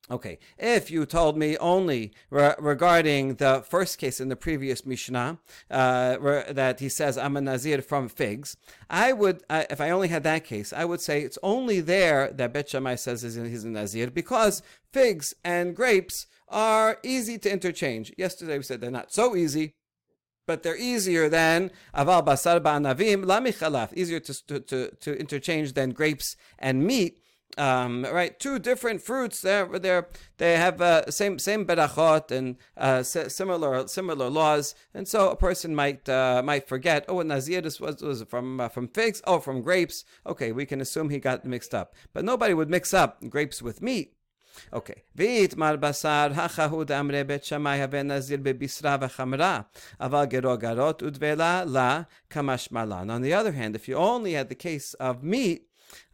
Okay, 0.08 0.38
if 0.56 0.88
you 0.88 1.04
told 1.04 1.36
me 1.36 1.56
only 1.58 2.12
re- 2.30 2.54
regarding 2.60 3.34
the 3.36 3.64
first 3.68 3.98
case 3.98 4.20
in 4.20 4.28
the 4.28 4.36
previous 4.36 4.86
Mishnah, 4.86 5.38
uh, 5.68 6.16
re- 6.20 6.44
that 6.48 6.78
he 6.78 6.88
says, 6.88 7.18
I'm 7.18 7.36
a 7.36 7.40
Nazir 7.40 7.82
from 7.82 8.08
figs, 8.08 8.56
I 8.88 9.12
would, 9.12 9.42
uh, 9.50 9.64
if 9.68 9.80
I 9.80 9.90
only 9.90 10.06
had 10.06 10.22
that 10.22 10.44
case, 10.44 10.72
I 10.72 10.84
would 10.84 11.00
say 11.00 11.22
it's 11.22 11.38
only 11.42 11.80
there 11.80 12.30
that 12.32 12.52
Bet 12.52 12.68
Shammai 12.68 12.94
says 12.94 13.22
he's 13.22 13.64
a 13.64 13.68
Nazir 13.68 14.12
because 14.12 14.62
figs 14.92 15.34
and 15.42 15.74
grapes 15.74 16.28
are 16.48 16.98
easy 17.02 17.36
to 17.38 17.50
interchange. 17.52 18.12
Yesterday 18.16 18.58
we 18.58 18.62
said 18.62 18.80
they're 18.80 18.92
not 18.92 19.12
so 19.12 19.34
easy, 19.34 19.74
but 20.46 20.62
they're 20.62 20.76
easier 20.76 21.28
than 21.28 21.72
aval 21.92 22.24
basar 22.24 22.60
ba'anavim 22.60 23.24
lamichalaf, 23.24 23.92
easier 23.94 24.20
to, 24.20 24.60
to, 24.60 24.90
to 25.00 25.18
interchange 25.18 25.72
than 25.72 25.90
grapes 25.90 26.36
and 26.60 26.84
meat 26.84 27.18
um, 27.57 28.05
right? 28.05 28.39
Two 28.39 28.59
different 28.59 29.01
fruits. 29.01 29.41
They're, 29.41 29.67
they're, 29.67 30.07
they 30.37 30.57
have 30.57 30.81
uh, 30.81 31.09
same 31.11 31.39
same 31.39 31.65
berachot 31.65 32.31
and 32.31 32.57
uh, 32.77 33.03
similar 33.03 33.87
similar 33.87 34.29
laws, 34.29 34.75
and 34.93 35.07
so 35.07 35.29
a 35.29 35.35
person 35.35 35.75
might 35.75 36.07
uh, 36.07 36.41
might 36.43 36.67
forget. 36.67 37.05
Oh, 37.07 37.21
nazir 37.21 37.61
was 37.61 38.01
was 38.01 38.23
from 38.23 38.61
uh, 38.61 38.69
from 38.69 38.87
figs. 38.87 39.21
Oh, 39.25 39.39
from 39.39 39.61
grapes. 39.61 40.05
Okay, 40.25 40.51
we 40.51 40.65
can 40.65 40.81
assume 40.81 41.09
he 41.09 41.19
got 41.19 41.45
mixed 41.45 41.73
up, 41.73 41.93
but 42.13 42.25
nobody 42.25 42.53
would 42.53 42.69
mix 42.69 42.93
up 42.93 43.17
grapes 43.29 43.61
with 43.61 43.81
meat. 43.81 44.15
Okay. 44.73 45.01
ויתמר 45.15 45.75
בשר, 45.75 46.27
הכהו 46.35 46.83
דאמרי 46.83 47.23
בית 47.23 47.43
שמאי 47.43 47.81
הווה 47.81 48.03
נזיר 48.03 48.39
בבשרה 48.43 48.97
וחמרה, 49.01 49.61
אבל 49.99 50.25
גרו 50.25 50.57
גרות 50.57 51.03
ודבלה 51.03 51.63
לה 51.65 52.01
כמשמלן. 52.29 53.09
On 53.09 53.21
the 53.21 53.33
other 53.33 53.51
hand, 53.53 53.75
if 53.75 53.87
you 53.87 53.95
only 53.95 54.33
had 54.33 54.49
the 54.49 54.55
case 54.55 54.93
of 54.99 55.23
meat, 55.23 55.64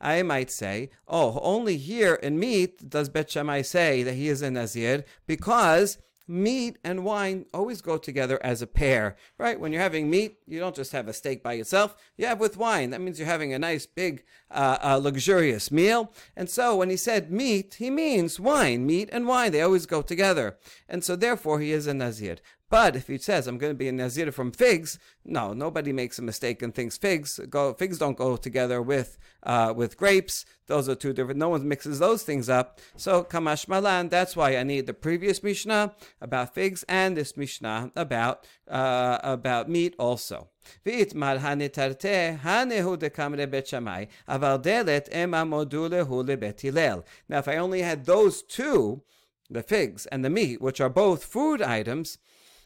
I 0.00 0.22
might 0.22 0.50
say, 0.50 0.90
oh, 1.06 1.38
only 1.42 1.76
here 1.76 2.14
in 2.14 2.38
meat 2.38 2.88
does 2.88 3.08
Bet 3.08 3.30
Shammai 3.30 3.62
say 3.62 4.02
that 4.02 4.14
he 4.14 4.28
is 4.28 4.42
a 4.42 4.50
Nazir 4.50 5.04
because 5.26 5.98
meat 6.28 6.78
and 6.84 7.04
wine 7.04 7.46
always 7.52 7.82
go 7.82 7.98
together 7.98 8.38
as 8.42 8.62
a 8.62 8.66
pair, 8.66 9.16
right? 9.38 9.58
When 9.58 9.72
you're 9.72 9.82
having 9.82 10.08
meat, 10.08 10.38
you 10.46 10.58
don't 10.60 10.74
just 10.74 10.92
have 10.92 11.08
a 11.08 11.12
steak 11.12 11.42
by 11.42 11.54
itself, 11.54 11.96
you 12.16 12.26
have 12.26 12.40
with 12.40 12.56
wine. 12.56 12.90
That 12.90 13.00
means 13.00 13.18
you're 13.18 13.28
having 13.28 13.52
a 13.52 13.58
nice, 13.58 13.86
big, 13.86 14.24
uh, 14.50 14.78
uh, 14.82 14.96
luxurious 14.96 15.70
meal. 15.70 16.12
And 16.36 16.48
so 16.48 16.76
when 16.76 16.90
he 16.90 16.96
said 16.96 17.30
meat, 17.30 17.74
he 17.78 17.90
means 17.90 18.40
wine. 18.40 18.86
Meat 18.86 19.08
and 19.12 19.26
wine, 19.26 19.52
they 19.52 19.62
always 19.62 19.86
go 19.86 20.02
together. 20.02 20.56
And 20.88 21.04
so 21.04 21.16
therefore 21.16 21.60
he 21.60 21.72
is 21.72 21.86
a 21.86 21.94
Nazir. 21.94 22.36
But 22.71 22.97
if 22.97 23.07
he 23.07 23.17
says 23.17 23.47
I'm 23.47 23.57
going 23.57 23.71
to 23.71 23.77
be 23.77 23.87
a 23.87 23.93
nazir 23.93 24.29
from 24.31 24.51
figs, 24.51 24.99
no, 25.23 25.53
nobody 25.53 25.93
makes 25.93 26.19
a 26.19 26.21
mistake 26.21 26.61
and 26.61 26.75
thinks 26.75 26.97
figs 26.97 27.39
go 27.49 27.73
figs 27.73 27.97
don't 27.97 28.17
go 28.17 28.35
together 28.35 28.81
with 28.81 29.17
uh, 29.43 29.73
with 29.73 29.95
grapes. 29.95 30.43
Those 30.67 30.89
are 30.89 30.95
two 30.95 31.13
different. 31.13 31.39
No 31.39 31.47
one 31.47 31.65
mixes 31.65 31.99
those 31.99 32.23
things 32.23 32.49
up. 32.49 32.81
So 32.97 33.23
kamash 33.23 33.69
malan. 33.69 34.09
That's 34.09 34.35
why 34.35 34.57
I 34.57 34.63
need 34.63 34.85
the 34.85 34.93
previous 34.93 35.41
mishnah 35.41 35.95
about 36.19 36.53
figs 36.53 36.83
and 36.89 37.15
this 37.15 37.37
mishnah 37.37 37.91
about 37.95 38.45
uh, 38.69 39.19
about 39.23 39.69
meat 39.69 39.95
also. 39.97 40.49
ויתמר 40.85 41.37
הנתרתה, 41.39 42.29
הנה 42.41 42.95
דקמרי 42.95 43.45
בית 43.45 43.67
שמאי, 43.67 44.05
אבל 44.27 44.57
דלת 44.57 45.09
הם 45.11 45.33
עמודו 45.33 45.87
להו 45.87 46.23
לבית 46.23 46.61
הלל. 46.63 46.99
Now 47.29 47.37
if 47.37 47.47
I 47.47 47.55
only 47.55 47.81
had 47.81 48.05
those 48.05 48.41
two, 48.41 49.01
the 49.49 49.63
figs 49.63 50.05
and 50.07 50.25
the 50.25 50.29
meat, 50.29 50.61
which 50.61 50.81
are 50.81 50.89
both 50.89 51.23
food 51.23 51.61
items, 51.61 52.17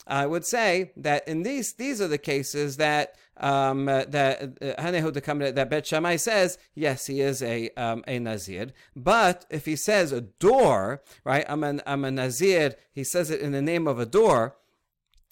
I 0.06 0.26
would 0.26 0.44
say 0.44 0.92
that 0.96 1.26
in 1.26 1.42
these 1.42 1.72
these 1.74 2.00
are 2.00 2.08
the 2.08 2.18
cases 2.18 2.76
that 2.76 3.16
um, 3.38 3.88
uh, 3.88 4.04
that 4.08 4.42
uh, 4.62 5.50
that 5.52 5.70
Bet 5.70 5.86
Shammai 5.86 6.16
says 6.16 6.58
yes, 6.74 7.06
he 7.06 7.20
is 7.20 7.42
a 7.42 7.70
um, 7.70 8.04
a 8.06 8.18
nazir. 8.18 8.68
But 8.94 9.46
if 9.50 9.64
he 9.64 9.76
says 9.76 10.12
a 10.12 10.20
door, 10.20 11.02
right? 11.24 11.44
I'm 11.48 11.64
an 11.64 11.82
I'm 11.86 12.04
a 12.04 12.10
nazir. 12.10 12.76
He 12.92 13.04
says 13.04 13.30
it 13.30 13.40
in 13.40 13.52
the 13.52 13.62
name 13.62 13.86
of 13.86 13.98
a 13.98 14.06
door 14.06 14.56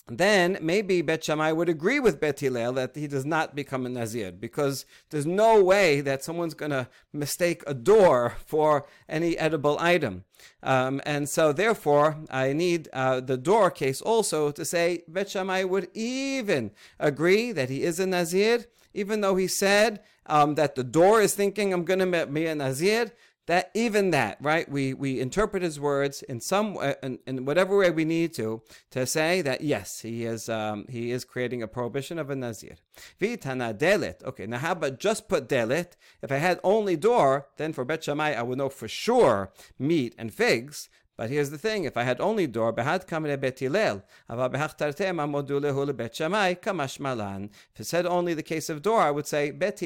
then 0.06 0.58
maybe 0.60 1.00
Bet 1.00 1.24
Shammai 1.24 1.52
would 1.52 1.70
agree 1.70 1.98
with 1.98 2.20
Bet 2.20 2.40
Hillel 2.40 2.74
that 2.74 2.94
he 2.94 3.06
does 3.06 3.24
not 3.24 3.54
become 3.54 3.86
a 3.86 3.88
Nazir 3.88 4.32
because 4.32 4.84
there's 5.08 5.24
no 5.24 5.62
way 5.62 6.02
that 6.02 6.22
someone's 6.22 6.52
going 6.52 6.72
to 6.72 6.88
mistake 7.12 7.62
a 7.66 7.72
door 7.72 8.36
for 8.44 8.86
any 9.08 9.38
edible 9.38 9.78
item. 9.80 10.24
Um, 10.62 11.00
and 11.06 11.26
so 11.26 11.54
therefore, 11.54 12.18
I 12.30 12.52
need 12.52 12.88
uh, 12.92 13.20
the 13.20 13.38
door 13.38 13.70
case 13.70 14.02
also 14.02 14.50
to 14.50 14.64
say 14.64 15.04
Bet 15.08 15.30
Shammai 15.30 15.64
would 15.64 15.88
even 15.94 16.72
agree 17.00 17.52
that 17.52 17.70
he 17.70 17.82
is 17.82 17.98
a 17.98 18.06
Nazir, 18.06 18.66
even 18.92 19.22
though 19.22 19.36
he 19.36 19.46
said 19.46 20.00
um, 20.26 20.54
that 20.56 20.74
the 20.74 20.84
door 20.84 21.22
is 21.22 21.34
thinking 21.34 21.72
I'm 21.72 21.84
going 21.84 22.00
to 22.00 22.26
be 22.26 22.44
a 22.44 22.54
Nazir 22.54 23.10
that 23.46 23.70
even 23.74 24.10
that 24.10 24.38
right 24.40 24.68
we 24.70 24.94
we 24.94 25.20
interpret 25.20 25.62
his 25.62 25.78
words 25.78 26.22
in 26.22 26.40
some 26.40 26.74
way 26.74 26.94
in, 27.02 27.18
in 27.26 27.44
whatever 27.44 27.76
way 27.76 27.90
we 27.90 28.04
need 28.04 28.32
to 28.34 28.62
to 28.90 29.06
say 29.06 29.42
that 29.42 29.60
yes 29.60 30.00
he 30.00 30.24
is 30.24 30.48
um, 30.48 30.86
he 30.88 31.10
is 31.10 31.24
creating 31.24 31.62
a 31.62 31.68
prohibition 31.68 32.18
of 32.18 32.30
a 32.30 32.36
nazir. 32.36 32.76
Vitana 33.20 33.76
delit 33.76 34.22
okay 34.24 34.46
now 34.46 34.58
how 34.58 34.72
about 34.72 34.98
just 34.98 35.28
put 35.28 35.48
delit 35.48 35.92
if 36.22 36.32
i 36.32 36.36
had 36.36 36.58
only 36.64 36.96
door 36.96 37.46
then 37.56 37.72
for 37.72 37.84
bet 37.84 38.04
shammai 38.04 38.32
i 38.32 38.42
would 38.42 38.58
know 38.58 38.68
for 38.68 38.88
sure 38.88 39.52
meat 39.78 40.14
and 40.18 40.32
figs. 40.32 40.88
But 41.16 41.30
here's 41.30 41.50
the 41.50 41.58
thing: 41.58 41.84
if 41.84 41.96
I 41.96 42.02
had 42.02 42.20
only 42.20 42.48
door, 42.48 42.72
behad 42.72 43.06
kamre 43.06 43.40
bet 43.40 43.60
Hillel, 43.60 44.02
ava 44.28 44.50
behachtartem 44.50 45.16
amodulehu 45.22 45.96
bet 45.96 46.16
Shammai 46.16 46.54
kamash 46.54 46.98
malan. 46.98 47.50
If 47.72 47.80
it 47.80 47.84
said 47.84 48.04
only 48.04 48.34
the 48.34 48.42
case 48.42 48.68
of 48.68 48.82
door, 48.82 49.00
I 49.00 49.12
would 49.12 49.26
say 49.26 49.52
bet 49.52 49.78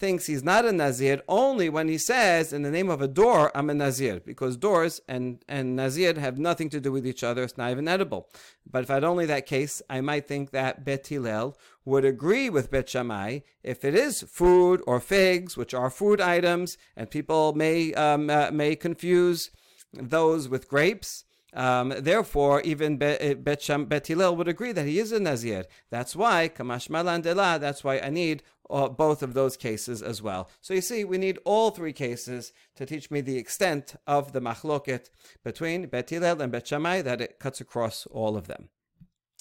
thinks 0.00 0.26
he's 0.26 0.42
not 0.42 0.64
a 0.64 0.72
Nazir 0.72 1.22
only 1.28 1.68
when 1.68 1.88
he 1.88 1.98
says, 1.98 2.52
in 2.52 2.62
the 2.62 2.70
name 2.70 2.88
of 2.88 3.02
a 3.02 3.06
door, 3.06 3.52
I'm 3.54 3.70
a 3.70 3.74
Nazir, 3.74 4.20
because 4.24 4.56
doors 4.56 5.00
and, 5.06 5.44
and 5.46 5.76
Nazir 5.76 6.18
have 6.18 6.38
nothing 6.38 6.70
to 6.70 6.80
do 6.80 6.90
with 6.90 7.06
each 7.06 7.22
other. 7.22 7.44
It's 7.44 7.58
not 7.58 7.70
even 7.70 7.86
edible. 7.86 8.28
But 8.68 8.82
if 8.82 8.90
I 8.90 8.94
had 8.94 9.04
only 9.04 9.26
that 9.26 9.46
case, 9.46 9.82
I 9.88 10.00
might 10.00 10.26
think 10.26 10.50
that 10.50 10.84
Bet 10.84 11.06
Hillel 11.06 11.56
would 11.84 12.04
agree 12.04 12.50
with 12.50 12.70
Bet 12.70 12.88
Shammai 12.88 13.40
if 13.62 13.84
it 13.84 13.94
is 13.94 14.22
food 14.22 14.82
or 14.86 14.98
figs, 14.98 15.56
which 15.56 15.74
are 15.74 15.90
food 15.90 16.20
items, 16.20 16.78
and 16.96 17.10
people 17.10 17.52
may, 17.52 17.92
um, 17.94 18.30
uh, 18.30 18.50
may 18.50 18.74
confuse 18.74 19.50
those 19.92 20.48
with 20.48 20.68
grapes. 20.68 21.24
Um, 21.52 21.92
therefore, 21.98 22.60
even 22.62 22.96
Bet, 22.96 23.42
Bet, 23.44 23.62
Sham, 23.62 23.86
Bet 23.86 24.06
Hillel 24.06 24.36
would 24.36 24.48
agree 24.48 24.72
that 24.72 24.86
he 24.86 24.98
is 24.98 25.12
a 25.12 25.20
Nazir. 25.20 25.64
That's 25.90 26.14
why, 26.14 26.48
Kamash 26.48 26.88
Malandela, 26.88 27.58
that's 27.58 27.82
why 27.82 27.98
I 27.98 28.10
need 28.10 28.42
uh, 28.70 28.88
both 28.88 29.22
of 29.22 29.34
those 29.34 29.56
cases 29.56 30.02
as 30.02 30.22
well. 30.22 30.48
So 30.60 30.74
you 30.74 30.80
see, 30.80 31.04
we 31.04 31.18
need 31.18 31.38
all 31.44 31.70
three 31.70 31.92
cases 31.92 32.52
to 32.76 32.86
teach 32.86 33.10
me 33.10 33.20
the 33.20 33.38
extent 33.38 33.96
of 34.06 34.32
the 34.32 34.40
machloket 34.40 35.10
between 35.44 35.86
Bet 35.86 36.10
Hillel 36.10 36.40
and 36.40 36.52
Bet 36.52 36.68
Shammai, 36.68 37.02
that 37.02 37.20
it 37.20 37.38
cuts 37.38 37.60
across 37.60 38.06
all 38.06 38.36
of 38.36 38.46
them. 38.46 38.68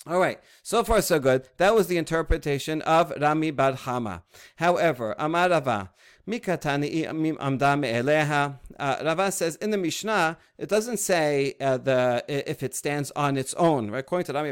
All 0.07 0.19
right, 0.19 0.39
so 0.63 0.83
far 0.83 1.01
so 1.01 1.19
good. 1.19 1.49
That 1.57 1.75
was 1.75 1.87
the 1.87 1.97
interpretation 1.97 2.81
of 2.83 3.11
Rami 3.19 3.51
Bar 3.51 3.73
Chama. 3.73 4.23
However, 4.55 5.13
Amar 5.19 5.49
Rava, 5.49 5.91
Mikatani 6.29 7.07
amda 7.39 7.75
me'eleha. 7.75 8.59
Uh, 8.79 8.95
Rava 9.03 9.31
says 9.31 9.55
in 9.55 9.71
the 9.71 9.77
Mishnah, 9.77 10.37
it 10.57 10.69
doesn't 10.69 10.97
say 10.97 11.55
uh, 11.59 11.77
the 11.77 12.23
if 12.27 12.61
it 12.63 12.75
stands 12.75 13.11
on 13.15 13.35
its 13.35 13.53
own. 13.55 13.89
Right? 13.89 13.99
According 13.99 14.25
to 14.27 14.33
Rami 14.33 14.51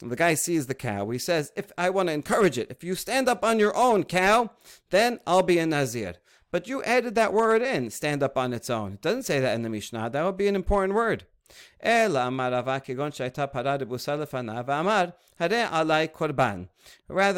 the 0.00 0.16
guy 0.16 0.34
sees 0.34 0.66
the 0.66 0.74
cow. 0.74 1.10
He 1.10 1.18
says, 1.18 1.52
if 1.56 1.72
I 1.76 1.90
want 1.90 2.08
to 2.08 2.12
encourage 2.12 2.56
it, 2.56 2.70
if 2.70 2.84
you 2.84 2.94
stand 2.94 3.28
up 3.28 3.44
on 3.44 3.58
your 3.58 3.76
own, 3.76 4.04
cow, 4.04 4.50
then 4.90 5.18
I'll 5.26 5.42
be 5.42 5.58
a 5.58 5.66
Nazir. 5.66 6.14
But 6.50 6.68
you 6.68 6.82
added 6.84 7.14
that 7.16 7.32
word 7.32 7.62
in, 7.62 7.90
stand 7.90 8.22
up 8.22 8.38
on 8.38 8.52
its 8.52 8.70
own. 8.70 8.94
It 8.94 9.02
doesn't 9.02 9.24
say 9.24 9.40
that 9.40 9.54
in 9.54 9.62
the 9.62 9.68
Mishnah. 9.68 10.10
That 10.10 10.24
would 10.24 10.36
be 10.36 10.48
an 10.48 10.54
important 10.54 10.94
word. 10.94 11.26
Rather, 11.82 12.22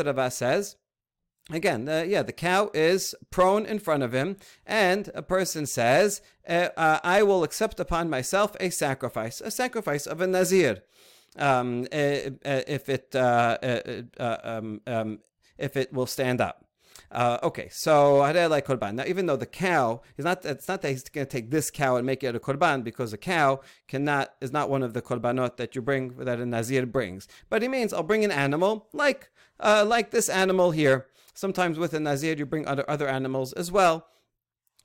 Rava 0.05 0.31
says, 0.31 0.77
Again, 1.53 1.89
uh, 1.89 2.05
yeah, 2.07 2.23
the 2.23 2.33
cow 2.33 2.71
is 2.73 3.15
prone 3.31 3.67
in 3.67 3.81
front 3.81 4.03
of 4.03 4.13
him, 4.13 4.37
and 4.65 5.11
a 5.15 5.23
person 5.23 5.67
says, 5.67 6.23
uh, 6.49 6.69
uh, 6.77 7.01
I 7.03 7.23
will 7.23 7.43
accept 7.43 7.81
upon 7.81 8.09
myself 8.09 8.57
a 8.61 8.71
sacrifice, 8.71 9.41
a 9.41 9.51
sacrifice 9.51 10.07
of 10.07 10.21
a 10.21 10.27
Nazir 10.27 10.83
um, 11.37 11.87
eh, 11.91 12.31
eh, 12.45 12.63
if 12.67 12.89
it 12.89 13.15
uh, 13.15 13.59
uh, 14.19 14.37
um, 14.43 14.81
um, 14.87 15.19
if 15.59 15.77
it 15.77 15.93
will 15.93 16.07
stand 16.07 16.41
up. 16.41 16.65
Uh, 17.11 17.39
okay, 17.43 17.69
so 17.71 18.19
like 18.19 18.67
korban. 18.67 18.95
Now, 18.95 19.05
even 19.07 19.27
though 19.27 19.37
the 19.37 19.47
cow 19.47 20.03
is 20.17 20.25
not, 20.25 20.45
it's 20.45 20.69
not 20.69 20.83
that 20.83 20.91
he's 20.91 21.09
going 21.09 21.27
to 21.27 21.31
take 21.31 21.51
this 21.51 21.71
cow 21.71 21.97
and 21.97 22.07
make 22.07 22.23
it 22.23 22.37
a 22.37 22.41
korban 22.41 22.85
because 22.85 23.13
a 23.13 23.19
cow 23.19 23.61
cannot 23.89 24.35
is 24.41 24.53
not 24.53 24.71
one 24.71 24.83
of 24.83 24.93
the 24.95 25.03
korbanot 25.03 25.57
that 25.57 25.75
you 25.75 25.83
bring 25.83 26.17
that 26.19 26.39
a 26.39 26.47
nazir 26.47 26.87
brings. 26.87 27.27
But 27.49 27.63
he 27.63 27.69
means 27.69 27.93
I'll 27.93 28.05
bring 28.05 28.25
an 28.25 28.31
animal 28.31 28.89
like 28.93 29.31
uh, 29.59 29.85
like 29.87 30.11
this 30.11 30.29
animal 30.29 30.71
here. 30.71 31.07
Sometimes 31.41 31.79
with 31.79 31.95
a 31.95 32.01
nazir 32.01 32.35
you 32.37 32.45
bring 32.45 32.67
other 32.67 32.85
other 32.87 33.09
animals 33.09 33.55
as 33.55 33.73
well. 33.73 34.07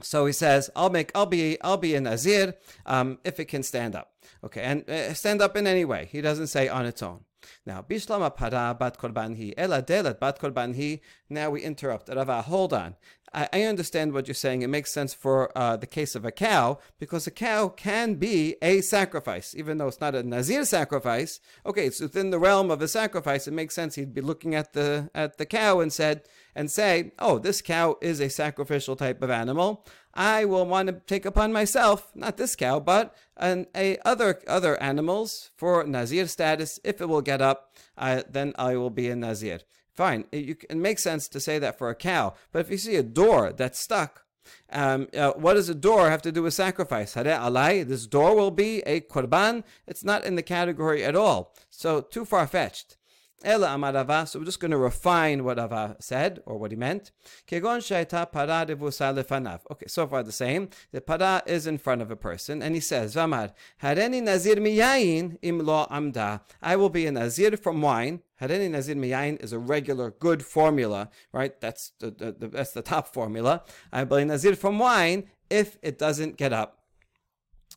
So 0.01 0.25
he 0.25 0.31
says, 0.31 0.69
"I'll 0.73 0.89
make, 0.89 1.11
I'll 1.13 1.25
be, 1.25 1.61
I'll 1.61 1.75
be 1.75 1.95
a 1.95 1.99
nazir 1.99 2.55
um, 2.85 3.19
if 3.25 3.41
it 3.41 3.45
can 3.45 3.61
stand 3.61 3.93
up." 3.93 4.13
Okay, 4.41 4.61
and 4.61 4.89
uh, 4.89 5.13
stand 5.13 5.41
up 5.41 5.57
in 5.57 5.67
any 5.67 5.83
way. 5.83 6.07
He 6.09 6.21
doesn't 6.21 6.47
say 6.47 6.69
on 6.69 6.85
its 6.85 7.03
own. 7.03 7.25
Now, 7.65 7.81
bishlama 7.81 8.35
para 8.35 8.75
bat 8.79 8.97
korbanhi 8.97 9.53
ela 9.57 9.81
delat 9.81 10.19
bat 10.19 10.39
korbanhi. 10.39 11.01
Now 11.29 11.49
we 11.51 11.61
interrupt. 11.61 12.09
Rava, 12.09 12.41
hold 12.41 12.73
on. 12.73 12.95
I, 13.35 13.49
I 13.51 13.61
understand 13.63 14.13
what 14.13 14.27
you're 14.27 14.33
saying. 14.33 14.61
It 14.61 14.69
makes 14.69 14.91
sense 14.91 15.13
for 15.13 15.55
uh, 15.57 15.75
the 15.75 15.85
case 15.85 16.15
of 16.15 16.25
a 16.25 16.31
cow 16.31 16.79
because 16.99 17.27
a 17.27 17.31
cow 17.31 17.67
can 17.67 18.15
be 18.15 18.55
a 18.61 18.81
sacrifice, 18.81 19.53
even 19.55 19.77
though 19.77 19.87
it's 19.87 19.99
not 19.99 20.15
a 20.15 20.23
nazir 20.23 20.63
sacrifice. 20.63 21.41
Okay, 21.65 21.87
it's 21.87 21.99
within 21.99 22.29
the 22.29 22.39
realm 22.39 22.71
of 22.71 22.81
a 22.81 22.87
sacrifice. 22.87 23.47
It 23.47 23.53
makes 23.53 23.75
sense. 23.75 23.95
He'd 23.95 24.13
be 24.13 24.21
looking 24.21 24.55
at 24.55 24.73
the 24.73 25.09
at 25.13 25.37
the 25.37 25.45
cow 25.45 25.81
and 25.81 25.91
said 25.91 26.23
and 26.55 26.71
say, 26.71 27.11
"Oh, 27.19 27.37
this 27.37 27.61
cow 27.61 27.97
is 28.01 28.21
a 28.21 28.29
sacrificial 28.29 28.95
type 28.95 29.21
of 29.21 29.29
animal. 29.29 29.85
I 30.15 30.45
will 30.45 30.65
want 30.65 30.87
to 30.87 31.01
take 31.05 31.25
upon 31.25 31.51
myself, 31.51 32.11
not 32.15 32.37
this 32.37 32.55
cow, 32.55 32.79
but 32.79 33.15
an, 33.37 33.67
a 33.75 33.97
other 34.05 34.41
other 34.47 34.81
animals 34.81 35.51
for 35.55 35.83
nazir 35.83 36.27
status. 36.27 36.79
If 36.83 37.01
it 37.01 37.09
will 37.09 37.21
get 37.21 37.41
up, 37.41 37.75
uh, 37.97 38.23
then 38.29 38.53
I 38.57 38.77
will 38.77 38.89
be 38.89 39.09
a 39.09 39.15
nazir." 39.15 39.59
Fine, 39.93 40.25
it, 40.31 40.45
you, 40.45 40.55
it 40.69 40.77
makes 40.77 41.03
sense 41.03 41.27
to 41.29 41.39
say 41.39 41.57
that 41.59 41.77
for 41.77 41.89
a 41.89 41.95
cow, 41.95 42.33
but 42.51 42.59
if 42.59 42.69
you 42.69 42.77
see 42.77 42.97
a 42.97 43.03
door 43.03 43.53
that's 43.53 43.79
stuck, 43.79 44.25
um, 44.69 45.07
uh, 45.17 45.31
what 45.33 45.53
does 45.53 45.69
a 45.69 45.75
door 45.75 46.09
have 46.09 46.21
to 46.23 46.31
do 46.31 46.43
with 46.43 46.53
sacrifice? 46.53 47.13
This 47.13 48.07
door 48.07 48.35
will 48.35 48.51
be 48.51 48.79
a 48.81 49.01
korban. 49.01 49.63
It's 49.87 50.03
not 50.03 50.25
in 50.25 50.35
the 50.35 50.43
category 50.43 51.03
at 51.03 51.15
all. 51.15 51.55
So 51.69 52.01
too 52.01 52.25
far 52.25 52.45
fetched. 52.47 52.97
Ela 53.45 53.67
amarava. 53.69 54.27
So 54.27 54.39
we're 54.39 54.45
just 54.45 54.59
going 54.59 54.71
to 54.71 54.77
refine 54.77 55.43
what 55.43 55.57
Rava 55.57 55.95
said 55.99 56.41
or 56.45 56.57
what 56.57 56.71
he 56.71 56.77
meant. 56.77 57.11
Kegon 57.47 57.79
shaita 57.79 58.31
para 58.31 58.65
lefanav. 58.65 59.59
Okay, 59.71 59.85
so 59.87 60.07
far 60.07 60.23
the 60.23 60.31
same. 60.31 60.69
The 60.91 60.99
para 60.99 61.43
is 61.45 61.67
in 61.67 61.77
front 61.77 62.01
of 62.01 62.09
a 62.09 62.15
person, 62.15 62.61
and 62.61 62.73
he 62.73 62.81
says, 62.81 63.15
Vamar, 63.15 63.53
hareni 63.83 64.21
nazir 64.21 64.55
miyayin 64.55 65.37
im 65.41 65.59
lo 65.59 65.85
amda. 65.89 66.41
I 66.61 66.75
will 66.75 66.89
be 66.89 67.05
a 67.05 67.11
nazir 67.11 67.55
from 67.55 67.81
wine. 67.81 68.21
Hareni 68.41 68.69
nazir 68.69 68.95
miyayin 68.95 69.41
is 69.43 69.53
a 69.53 69.59
regular 69.59 70.11
good 70.11 70.43
formula, 70.43 71.09
right? 71.31 71.59
That's 71.61 71.91
the, 71.99 72.09
the, 72.09 72.31
the 72.31 72.47
that's 72.47 72.71
the 72.71 72.81
top 72.81 73.13
formula. 73.13 73.63
I 73.93 74.03
will 74.03 74.17
be 74.17 74.25
nazir 74.25 74.55
from 74.55 74.79
wine 74.79 75.25
if 75.49 75.77
it 75.83 75.99
doesn't 75.99 76.37
get 76.37 76.51
up 76.51 76.79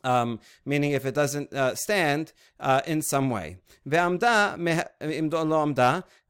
um, 0.05 0.40
meaning 0.64 0.93
if 0.93 1.05
it 1.05 1.14
doesn't 1.14 1.52
uh, 1.52 1.75
stand 1.75 2.33
uh, 2.61 2.81
in 2.87 3.02
some 3.02 3.31
way. 3.31 3.57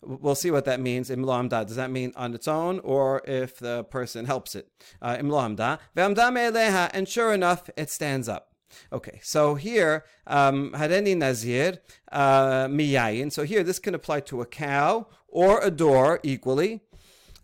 We'll 0.00 0.34
see 0.34 0.50
what 0.50 0.64
that 0.64 0.80
means. 0.80 1.08
Does 1.08 1.76
that 1.76 1.90
mean 1.90 2.12
on 2.16 2.34
its 2.34 2.48
own 2.48 2.78
or 2.80 3.22
if 3.26 3.58
the 3.58 3.84
person 3.84 4.26
helps 4.26 4.54
it? 4.54 4.68
Uh, 5.02 5.16
and 5.18 7.08
sure 7.08 7.32
enough, 7.32 7.70
it 7.76 7.90
stands 7.90 8.28
up. 8.28 8.52
Okay, 8.92 9.18
so 9.22 9.54
here, 9.54 10.04
um, 10.26 10.72
Nazir 10.74 11.78
uh, 12.12 12.66
Miyayin. 12.66 13.32
So 13.32 13.42
here, 13.44 13.62
this 13.62 13.78
can 13.78 13.94
apply 13.94 14.20
to 14.20 14.40
a 14.40 14.46
cow 14.46 15.06
or 15.26 15.60
a 15.62 15.70
door 15.70 16.20
equally 16.22 16.82